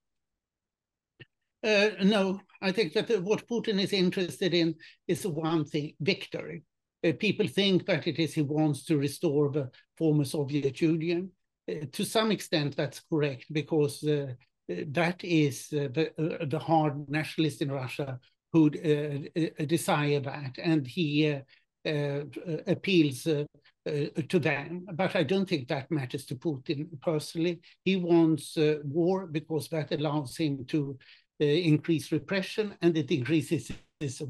[1.64, 4.76] Uh, no, I think that what Putin is interested in
[5.08, 6.64] is one thing victory.
[7.04, 11.32] Uh, people think that it is he wants to restore the former Soviet Union.
[11.70, 14.34] Uh, to some extent, that's correct because uh,
[14.88, 18.20] that is uh, the, uh, the hard nationalist in Russia
[18.54, 21.40] who uh, desire that, and he
[21.86, 23.48] appeals to
[24.40, 24.86] them.
[24.94, 27.62] But I don't think that matters to Putin personally.
[27.86, 30.98] He wants war because that allows him to
[31.42, 34.22] increase repression and it increases his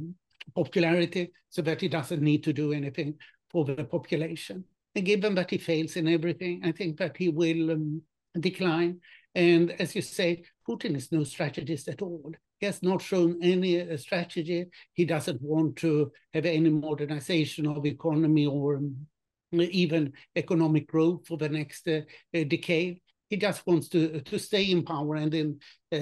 [0.55, 3.16] popularity so that he doesn't need to do anything
[3.49, 4.64] for the population.
[4.95, 8.01] And given that he fails in everything, I think that he will um,
[8.39, 8.99] decline.
[9.36, 12.34] And as you say, Putin is no strategist at all.
[12.59, 14.66] He has not shown any uh, strategy.
[14.93, 19.07] He doesn't want to have any modernization of economy or um,
[19.53, 22.01] even economic growth for the next uh,
[22.36, 23.01] uh, decade.
[23.32, 25.59] He just wants to to stay in power and then
[25.93, 25.97] uh,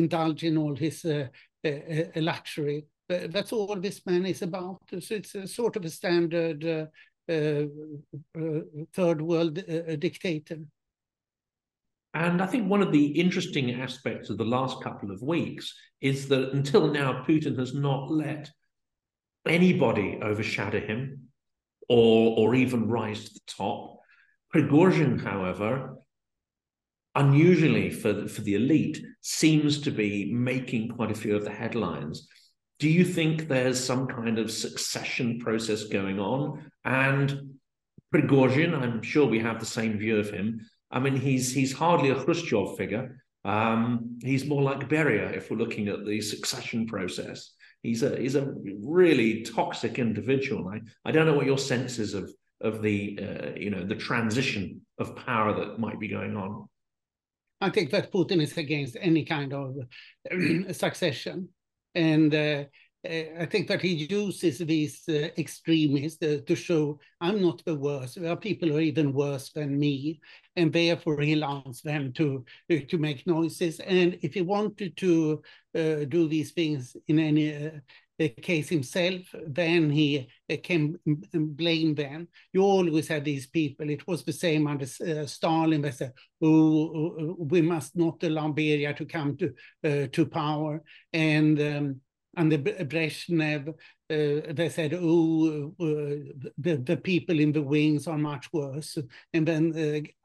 [0.00, 1.26] indulge in all his uh,
[1.66, 2.86] uh, luxury.
[3.08, 4.80] that's all this man is about.
[5.00, 6.88] So it's a sort of a standard
[7.28, 9.54] third world
[9.98, 10.60] dictator.
[12.14, 16.28] And I think one of the interesting aspects of the last couple of weeks is
[16.28, 18.48] that until now, Putin has not let
[19.46, 21.30] anybody overshadow him
[21.88, 23.98] or, or even rise to the top.
[24.54, 25.96] Prigozhin, however,
[27.14, 31.50] unusually for the, for the elite, seems to be making quite a few of the
[31.50, 32.28] headlines.
[32.78, 36.70] Do you think there's some kind of succession process going on?
[36.84, 37.54] And
[38.12, 40.60] Prigozhin, I'm sure we have the same view of him,
[40.94, 43.20] I mean, he's he's hardly a Khrushchev figure.
[43.44, 47.50] Um, he's more like Beria if we're looking at the succession process.
[47.82, 50.68] He's a he's a really toxic individual.
[50.68, 53.96] I, I don't know what your sense is of of the uh, you know the
[53.96, 56.68] transition of power that might be going on.
[57.64, 59.76] I think that Putin is against any kind of
[60.76, 61.48] succession,
[61.94, 62.64] and uh,
[63.08, 67.74] uh, I think that he uses these uh, extremists uh, to show I'm not the
[67.74, 68.20] worst.
[68.20, 70.20] There are people who are even worse than me,
[70.56, 73.80] and therefore he allows them to uh, to make noises.
[73.80, 75.42] And if he wanted to
[75.74, 77.70] uh, do these things in any
[78.20, 80.28] uh, case himself, then he
[80.62, 80.98] can
[81.34, 82.28] blame them.
[82.52, 83.90] You always had these people.
[83.90, 84.86] It was the same under
[85.26, 85.82] Stalin.
[85.82, 86.12] They said,
[86.42, 92.00] "Oh, we must not allow Beria to come to to power," and um,
[92.36, 93.74] under Brezhnev,
[94.14, 98.98] uh, they said, oh, uh, the, the people in the wings are much worse.
[99.32, 99.72] And then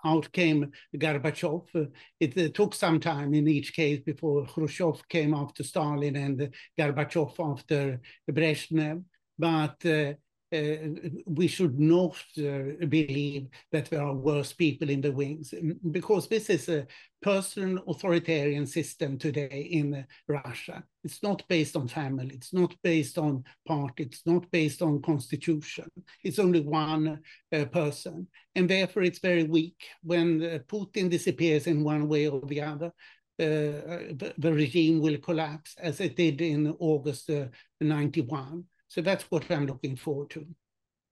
[0.03, 1.91] uh, out came Gorbachev.
[2.19, 7.99] It, took some time in each case before Khrushchev came after Stalin and Gorbachev after
[8.29, 9.03] Brezhnev.
[9.37, 10.13] But uh,
[10.51, 15.53] we should not uh, believe that there are worse people in the wings
[15.91, 16.87] because this is a
[17.21, 20.83] personal authoritarian system today in Russia.
[21.03, 25.87] It's not based on family, it's not based on party, it's not based on constitution.
[26.23, 27.19] It's only one
[27.53, 28.27] uh, person.
[28.55, 29.75] And therefore it's very weak.
[30.01, 32.91] When uh, Putin disappears in one way or the other,
[33.39, 37.45] uh, the, the, regime will collapse as it did in August uh,
[37.79, 38.65] 91.
[38.89, 40.51] So that's what I'm looking forward to, hmm.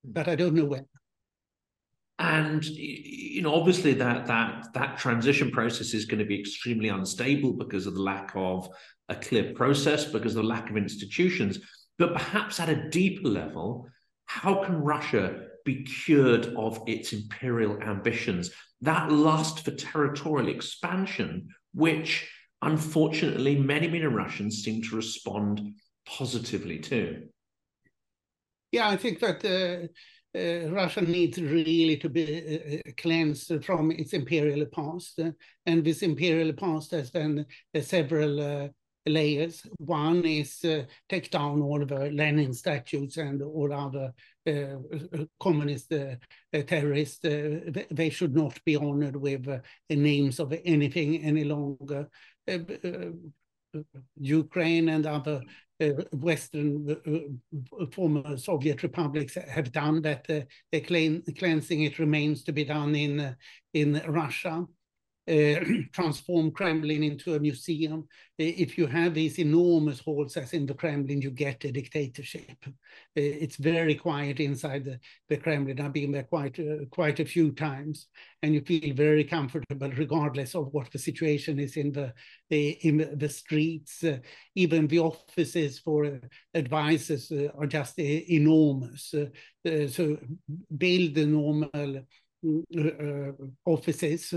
[0.03, 0.85] but I don't know when.
[2.19, 7.53] And you know, obviously that that that transition process is going to be extremely unstable
[7.53, 8.67] because of the lack of
[9.07, 11.59] a clear process, because of the lack of institutions.
[11.99, 13.87] But perhaps at a deeper level,
[14.25, 18.49] how can Russia be cured of its imperial ambitions?
[18.81, 22.27] That lust for territorial expansion, which
[22.63, 25.61] unfortunately many, many Russians seem to respond
[26.07, 27.27] positively to.
[28.77, 29.87] Yeah, I think that uh,
[30.37, 35.19] uh, Russia needs really to be uh, cleansed from its imperial past.
[35.65, 37.47] and this imperial past has then
[37.81, 38.69] several
[39.07, 39.65] layers.
[39.79, 44.13] One is uh, take down all the Lenin statues and all other
[44.45, 46.17] uh, communist uh,
[46.67, 47.25] terrorists.
[47.25, 49.57] Uh, they should not be honored with uh,
[49.89, 52.09] names of anything any longer.
[54.19, 55.41] Ukraine and other uh,
[56.11, 60.25] Western uh, former Soviet republics have done that.
[60.29, 63.35] Uh, the cleansing it remains to be done in
[63.73, 64.65] in Russia.
[65.29, 65.59] Uh,
[65.91, 68.07] transform Kremlin into a museum.
[68.39, 72.55] Uh, if you have these enormous halls as in the Kremlin, you get a dictatorship.
[72.65, 72.71] Uh,
[73.15, 74.97] it's very quiet inside the,
[75.27, 75.81] the Kremlin.
[75.81, 78.07] I've been there quite, uh, quite a few times,
[78.41, 82.13] and you feel very comfortable regardless of what the situation is in the,
[82.49, 84.05] in the streets.
[84.05, 84.19] Uh,
[84.55, 86.11] even the offices for uh,
[86.53, 89.13] advisors are just enormous.
[89.89, 90.17] so
[90.77, 92.05] build the normal
[92.45, 94.33] mm, offices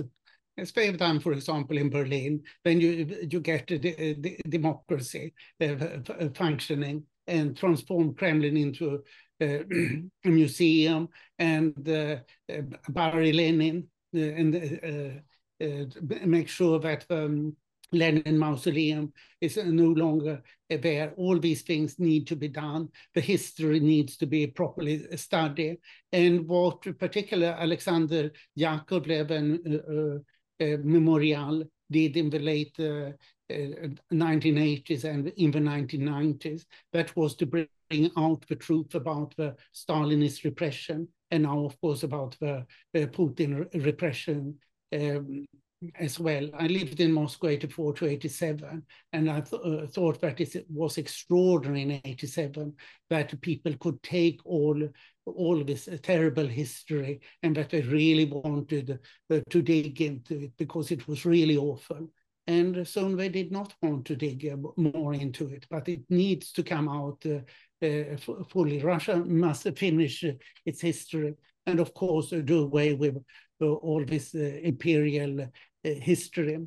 [0.61, 5.77] as they've for example, in Berlin, then you you get the, the democracy uh,
[6.35, 9.03] functioning and transform Kremlin into
[9.41, 9.47] uh,
[10.25, 11.09] a museum
[11.39, 12.17] and uh,
[12.89, 15.23] bury Lenin and
[16.27, 17.57] make sure that um,
[17.93, 21.13] Lenin Mausoleum is no longer there.
[21.17, 22.89] All these things need to be done.
[23.15, 25.79] The history needs to be properly studied.
[26.13, 30.21] And what particular Alexander Yakovlev and uh,
[30.61, 36.65] memorial did in the late 1980s uh, uh, and in the 1990s.
[36.93, 37.67] That was to bring
[38.17, 44.59] out the truth about the Stalinist repression and now, of course, about the Putin repression
[44.93, 45.47] um,
[45.99, 46.49] as well.
[46.55, 50.99] I lived in Moscow 84 to 87, and I th uh, thought that it was
[50.99, 52.75] extraordinary in 87
[53.09, 54.89] that people could take all
[55.27, 58.99] all this terrible history and that they really wanted
[59.31, 62.11] uh, to dig into it because it was really awful.
[62.47, 66.53] And so they did not want to dig uh, more into it, but it needs
[66.53, 67.41] to come out uh,
[67.87, 68.17] uh
[68.49, 68.83] fully.
[68.83, 70.33] Russia must finish uh,
[70.67, 71.35] its history
[71.67, 73.17] and, of course, do away with
[73.61, 75.47] all this imperial
[75.83, 76.59] history.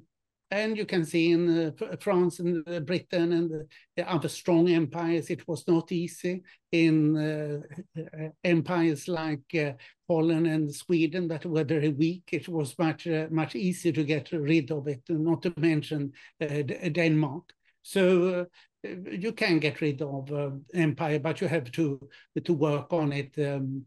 [0.52, 5.32] And you can see in uh, France and uh, Britain and the other strong empires,
[5.32, 6.44] it was not easy.
[6.72, 7.64] In
[8.44, 14.04] empires like Poland and Sweden that were very weak, it was much much easier to
[14.04, 15.02] get rid of it.
[15.10, 17.52] Not to mention Denmark.
[17.82, 18.46] So
[18.84, 22.00] you can get rid of uh, empire, but you have to
[22.44, 23.86] to work on it um,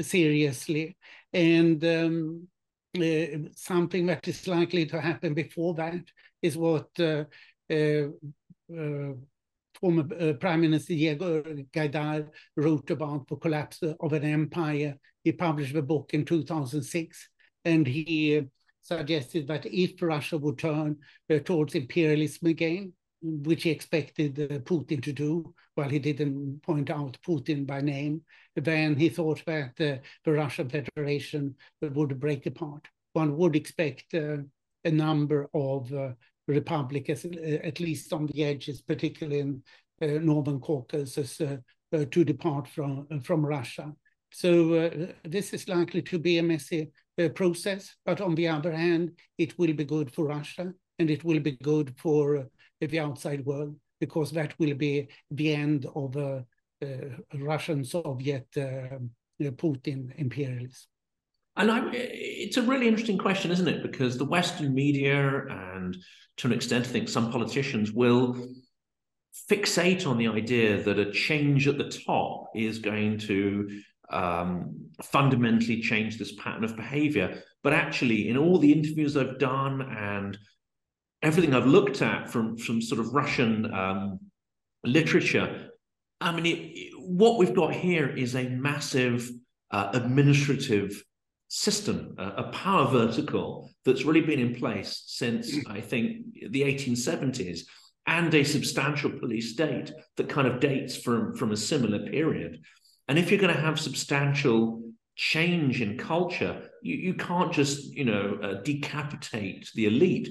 [0.00, 0.96] seriously.
[1.32, 2.48] And um,
[2.96, 6.00] uh, something that is likely to happen before that
[6.42, 7.24] is what uh,
[7.70, 8.08] uh,
[9.80, 14.96] former Prime Minister Yegor Gaidar wrote about the collapse of an empire.
[15.22, 17.28] He published a book in 2006,
[17.64, 18.42] and he
[18.82, 20.96] suggested that if Russia would turn
[21.44, 27.18] towards imperialism again, which he expected uh, Putin to do, while he didn't point out
[27.26, 28.22] Putin by name,
[28.56, 32.86] then he thought that uh, the Russian Federation would break apart.
[33.12, 34.38] One would expect uh,
[34.84, 36.10] a number of uh,
[36.46, 39.62] republics, uh, at least on the edges, particularly in
[40.02, 41.38] uh, Northern Caucasus,
[41.92, 43.94] to depart from, from Russia.
[44.30, 44.90] So
[45.24, 46.92] this is likely to be a messy
[47.34, 51.40] process, but on the other hand, it will be good for Russia and it will
[51.40, 52.46] be good for
[52.80, 56.44] the outside world because that will be the end of a,
[57.34, 58.98] Russian Soviet uh,
[59.40, 60.86] Putin imperialism.
[61.56, 63.82] And I, it's a really interesting question, isn't it?
[63.82, 65.96] Because the Western media and
[66.36, 68.36] to an extent, I think some politicians will
[69.50, 73.68] fixate on the idea that a change at the top is going to
[74.10, 77.42] um, fundamentally change this pattern of behavior.
[77.64, 80.38] But actually, in all the interviews I've done and
[81.22, 84.20] everything I've looked at from from sort of Russian um,
[84.84, 85.70] literature,
[86.20, 89.30] I mean, it, what we've got here is a massive
[89.70, 91.02] uh, administrative
[91.48, 97.60] system, a, a, power vertical that's really been in place since I think the 1870s,
[98.06, 102.60] and a substantial police state that kind of dates from from a similar period.
[103.08, 104.82] And if you're going to have substantial
[105.16, 110.28] change in culture, you, you can't just you know uh, decapitate the elite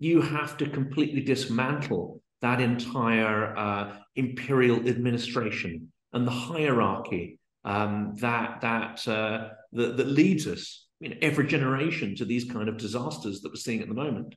[0.00, 8.60] you have to completely dismantle that entire uh, imperial administration and the hierarchy um, that
[8.62, 13.50] that, uh, that that leads us in every generation to these kind of disasters that
[13.50, 14.34] we're seeing at the moment.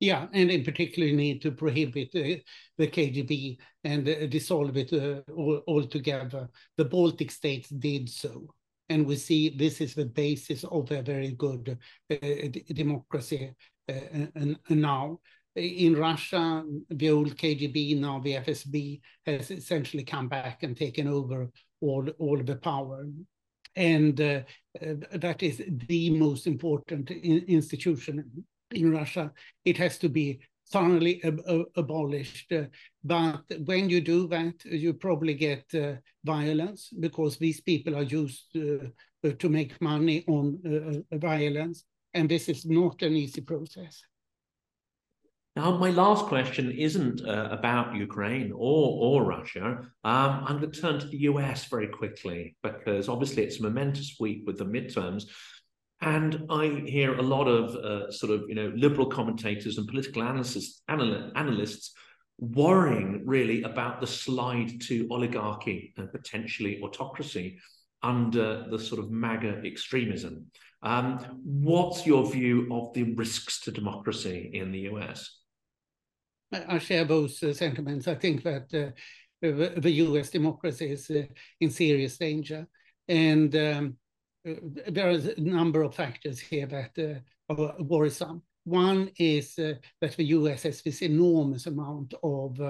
[0.00, 2.42] Yeah, and in particular, you need to prohibit uh,
[2.76, 5.20] the KGB and uh, dissolve it uh,
[5.68, 6.48] altogether.
[6.76, 8.52] The Baltic states did so,
[8.88, 11.78] and we see this is the basis of a very good
[12.10, 12.16] uh,
[12.74, 13.54] democracy
[13.88, 15.20] and, and now.
[15.54, 21.50] in Russia, the old KGB, now the FSB, has essentially come back and taken over
[21.80, 23.06] all, all the power.
[23.76, 24.40] And uh,
[25.12, 29.32] that is the most important in, institution in Russia.
[29.64, 31.40] It has to be thoroughly ab
[31.76, 32.52] abolished.
[32.52, 32.64] Uh,
[33.04, 38.52] but when you do that, you probably get uh, violence because these people are used
[38.52, 41.84] to make money on violence.
[42.14, 44.02] And this is not an easy process.
[45.54, 49.80] Now, my last question isn't uh, about Ukraine or, or Russia.
[50.02, 54.16] Um, I'm going to turn to the US very quickly because obviously it's a momentous
[54.18, 55.24] week with the midterms.
[56.00, 60.22] And I hear a lot of uh, sort of, you know, liberal commentators and political
[60.22, 61.92] analysts, anal- analysts
[62.38, 67.58] worrying really about the slide to oligarchy and potentially autocracy
[68.02, 70.46] under the sort of MAGA extremism.
[70.82, 75.38] Um, what's your view of the risks to democracy in the US?
[76.52, 78.08] I share both uh, sentiments.
[78.08, 78.90] I think that uh,
[79.40, 81.24] the, US democracy is uh,
[81.60, 82.66] in serious danger.
[83.08, 83.96] And um,
[84.48, 84.54] uh,
[84.88, 88.42] there are a number of factors here that uh, are worrisome.
[88.64, 92.60] One is uh, that the US has this enormous amount of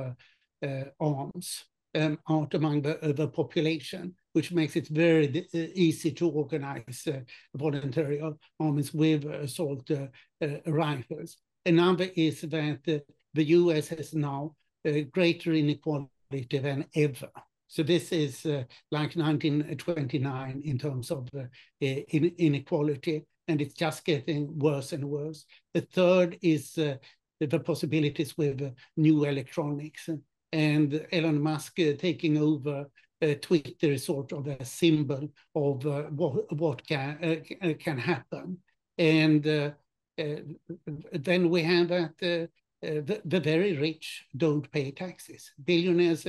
[1.00, 7.09] arms um, out among the, the, population, which makes it very easy to organize
[7.55, 8.22] voluntary
[8.59, 9.91] armies with assault
[10.66, 11.37] rifles.
[11.64, 13.05] Another is that
[13.35, 14.55] the US has now
[15.12, 16.09] greater inequality
[16.51, 17.30] than ever.
[17.72, 21.45] So this is uh, like 1929 in terms of uh,
[21.80, 25.47] inequality, and it's just getting worse and worse.
[25.72, 26.97] The third is uh,
[27.41, 30.11] the possibilities with uh, new electronics
[30.53, 32.85] and Elon Musk uh, taking over
[33.22, 38.58] uh, Twitter is sort of a symbol of uh, what, what can, uh, can happen.
[38.98, 39.70] And uh,
[40.16, 42.48] then we have that
[42.82, 45.52] the, the, very rich don't pay taxes.
[45.64, 46.26] Billionaires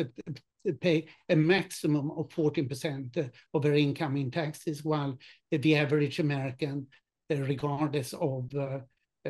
[0.80, 5.18] pay a maximum of 14% of their income in taxes, while
[5.52, 6.88] the average American,
[7.32, 8.80] uh, regardless of uh,
[9.26, 9.30] uh,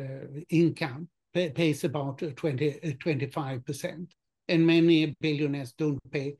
[0.50, 4.06] income, pays about 20, 25%.
[4.48, 6.36] And many billionaires don't pay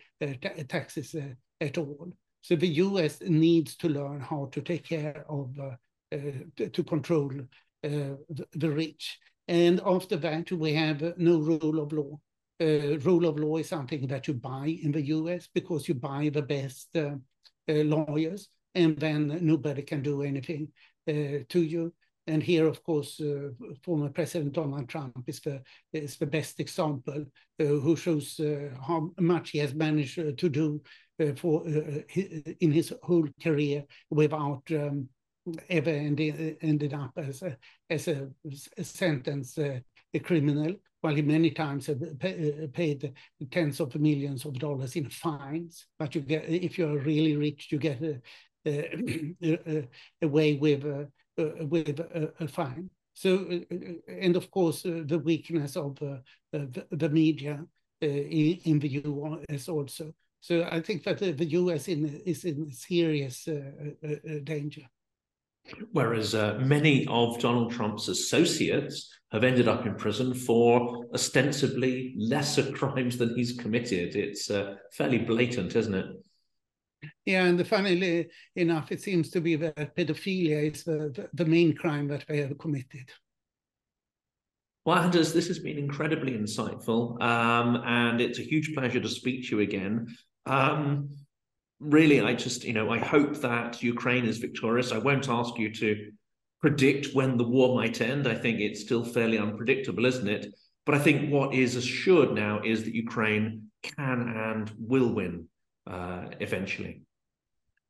[0.69, 1.17] taxes
[1.61, 2.13] at all.
[2.43, 5.57] So the US needs to learn how to take care of,
[6.13, 7.33] to control
[7.83, 9.19] the rich.
[9.49, 12.19] And after that, we have no rule of law
[12.61, 16.31] uh, rule of law is something that you buy in the US because you buy
[16.33, 17.17] the best uh,
[17.69, 20.69] uh, lawyers and then nobody can do anything
[21.09, 21.93] uh, to you.
[22.27, 23.51] And here, of course, uh,
[23.83, 25.63] former President Donald Trump is the,
[25.93, 27.27] is the best example
[27.61, 28.41] uh, who shows
[28.87, 30.81] how much he has managed to do
[31.37, 35.09] for in his whole career without um,
[35.69, 37.57] ever ended, ended up as a,
[37.91, 38.29] as a,
[38.77, 39.83] a sentence a
[40.21, 41.95] criminal while he many times uh,
[42.73, 43.13] paid
[43.51, 45.87] tens of millions of dollars in fines.
[45.99, 48.01] But you get, if you're really rich, you get
[50.23, 52.91] away with with a, a, fine.
[53.13, 53.61] So,
[54.09, 56.17] and of course, uh, the weakness of uh,
[56.53, 57.65] the, the, media
[58.03, 60.13] uh, in, in, the US also.
[60.41, 63.61] So I think that the US in, is in serious uh,
[64.43, 64.83] danger.
[65.93, 72.71] Whereas uh, many of Donald Trump's associates have ended up in prison for ostensibly lesser
[72.73, 74.15] crimes than he's committed.
[74.15, 76.07] It's uh, fairly blatant, isn't it?
[77.25, 82.09] Yeah, and funnily enough, it seems to be that pedophilia is the, the main crime
[82.09, 83.11] that they have committed.
[84.85, 89.45] Well, Anders, this has been incredibly insightful, um, and it's a huge pleasure to speak
[89.45, 90.07] to you again.
[90.45, 91.09] Um,
[91.81, 94.93] really, I just, you know, I hope that Ukraine is victorious.
[94.93, 96.11] I won't ask you to
[96.61, 98.27] predict when the war might end.
[98.27, 100.47] I think it's still fairly unpredictable, isn't it?
[100.85, 105.49] But I think what is assured now is that Ukraine can and will win
[105.87, 107.03] uh, eventually.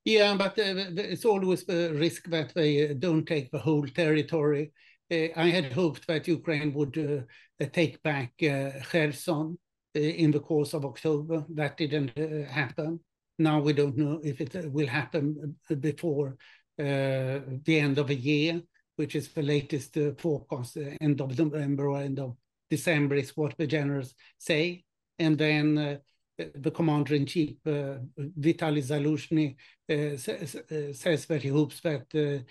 [0.04, 4.72] Yeah, but uh, it's always the risk that they uh, don't take the whole territory.
[5.10, 9.58] Uh, I had hoped that Ukraine would uh, take back uh, Kherson
[9.94, 11.44] in the course of October.
[11.48, 12.16] That didn't
[12.48, 13.00] happen.
[13.38, 16.36] Now we don't know if it uh, will happen uh, before
[16.78, 18.60] uh, the end of the year,
[18.96, 22.36] which is the latest forecast, end of November or end of
[22.70, 24.84] December is what the generals say.
[25.18, 26.00] And then
[26.36, 27.98] the commander-in-chief, uh,
[28.38, 29.56] Vitaly Zaluzhny,
[29.90, 32.44] uh, says, uh, says, that he hopes that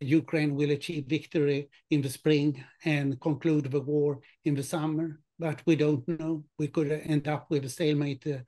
[0.00, 5.20] Ukraine will achieve victory in the spring and conclude the war in the summer.
[5.38, 6.44] But we don't know.
[6.58, 8.46] We could end up with a stalemate that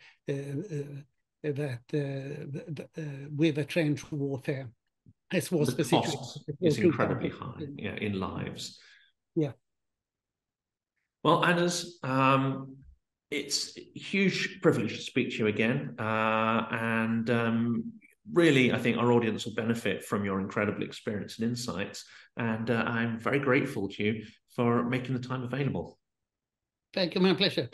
[1.94, 3.02] uh, uh,
[3.36, 4.70] with a trench warfare,
[5.30, 8.80] as was the, the cost is incredibly high, yeah, in lives.
[9.36, 9.52] Yeah.
[11.22, 12.76] Well, Anders, um,
[13.30, 15.94] it's a huge privilege to speak to you again.
[15.98, 17.92] Uh, and um,
[18.32, 22.04] really, I think our audience will benefit from your incredible experience and insights.
[22.36, 24.24] And uh, I'm very grateful to you
[24.54, 25.98] for making the time available.
[26.94, 27.68] Thank you, my pleasure.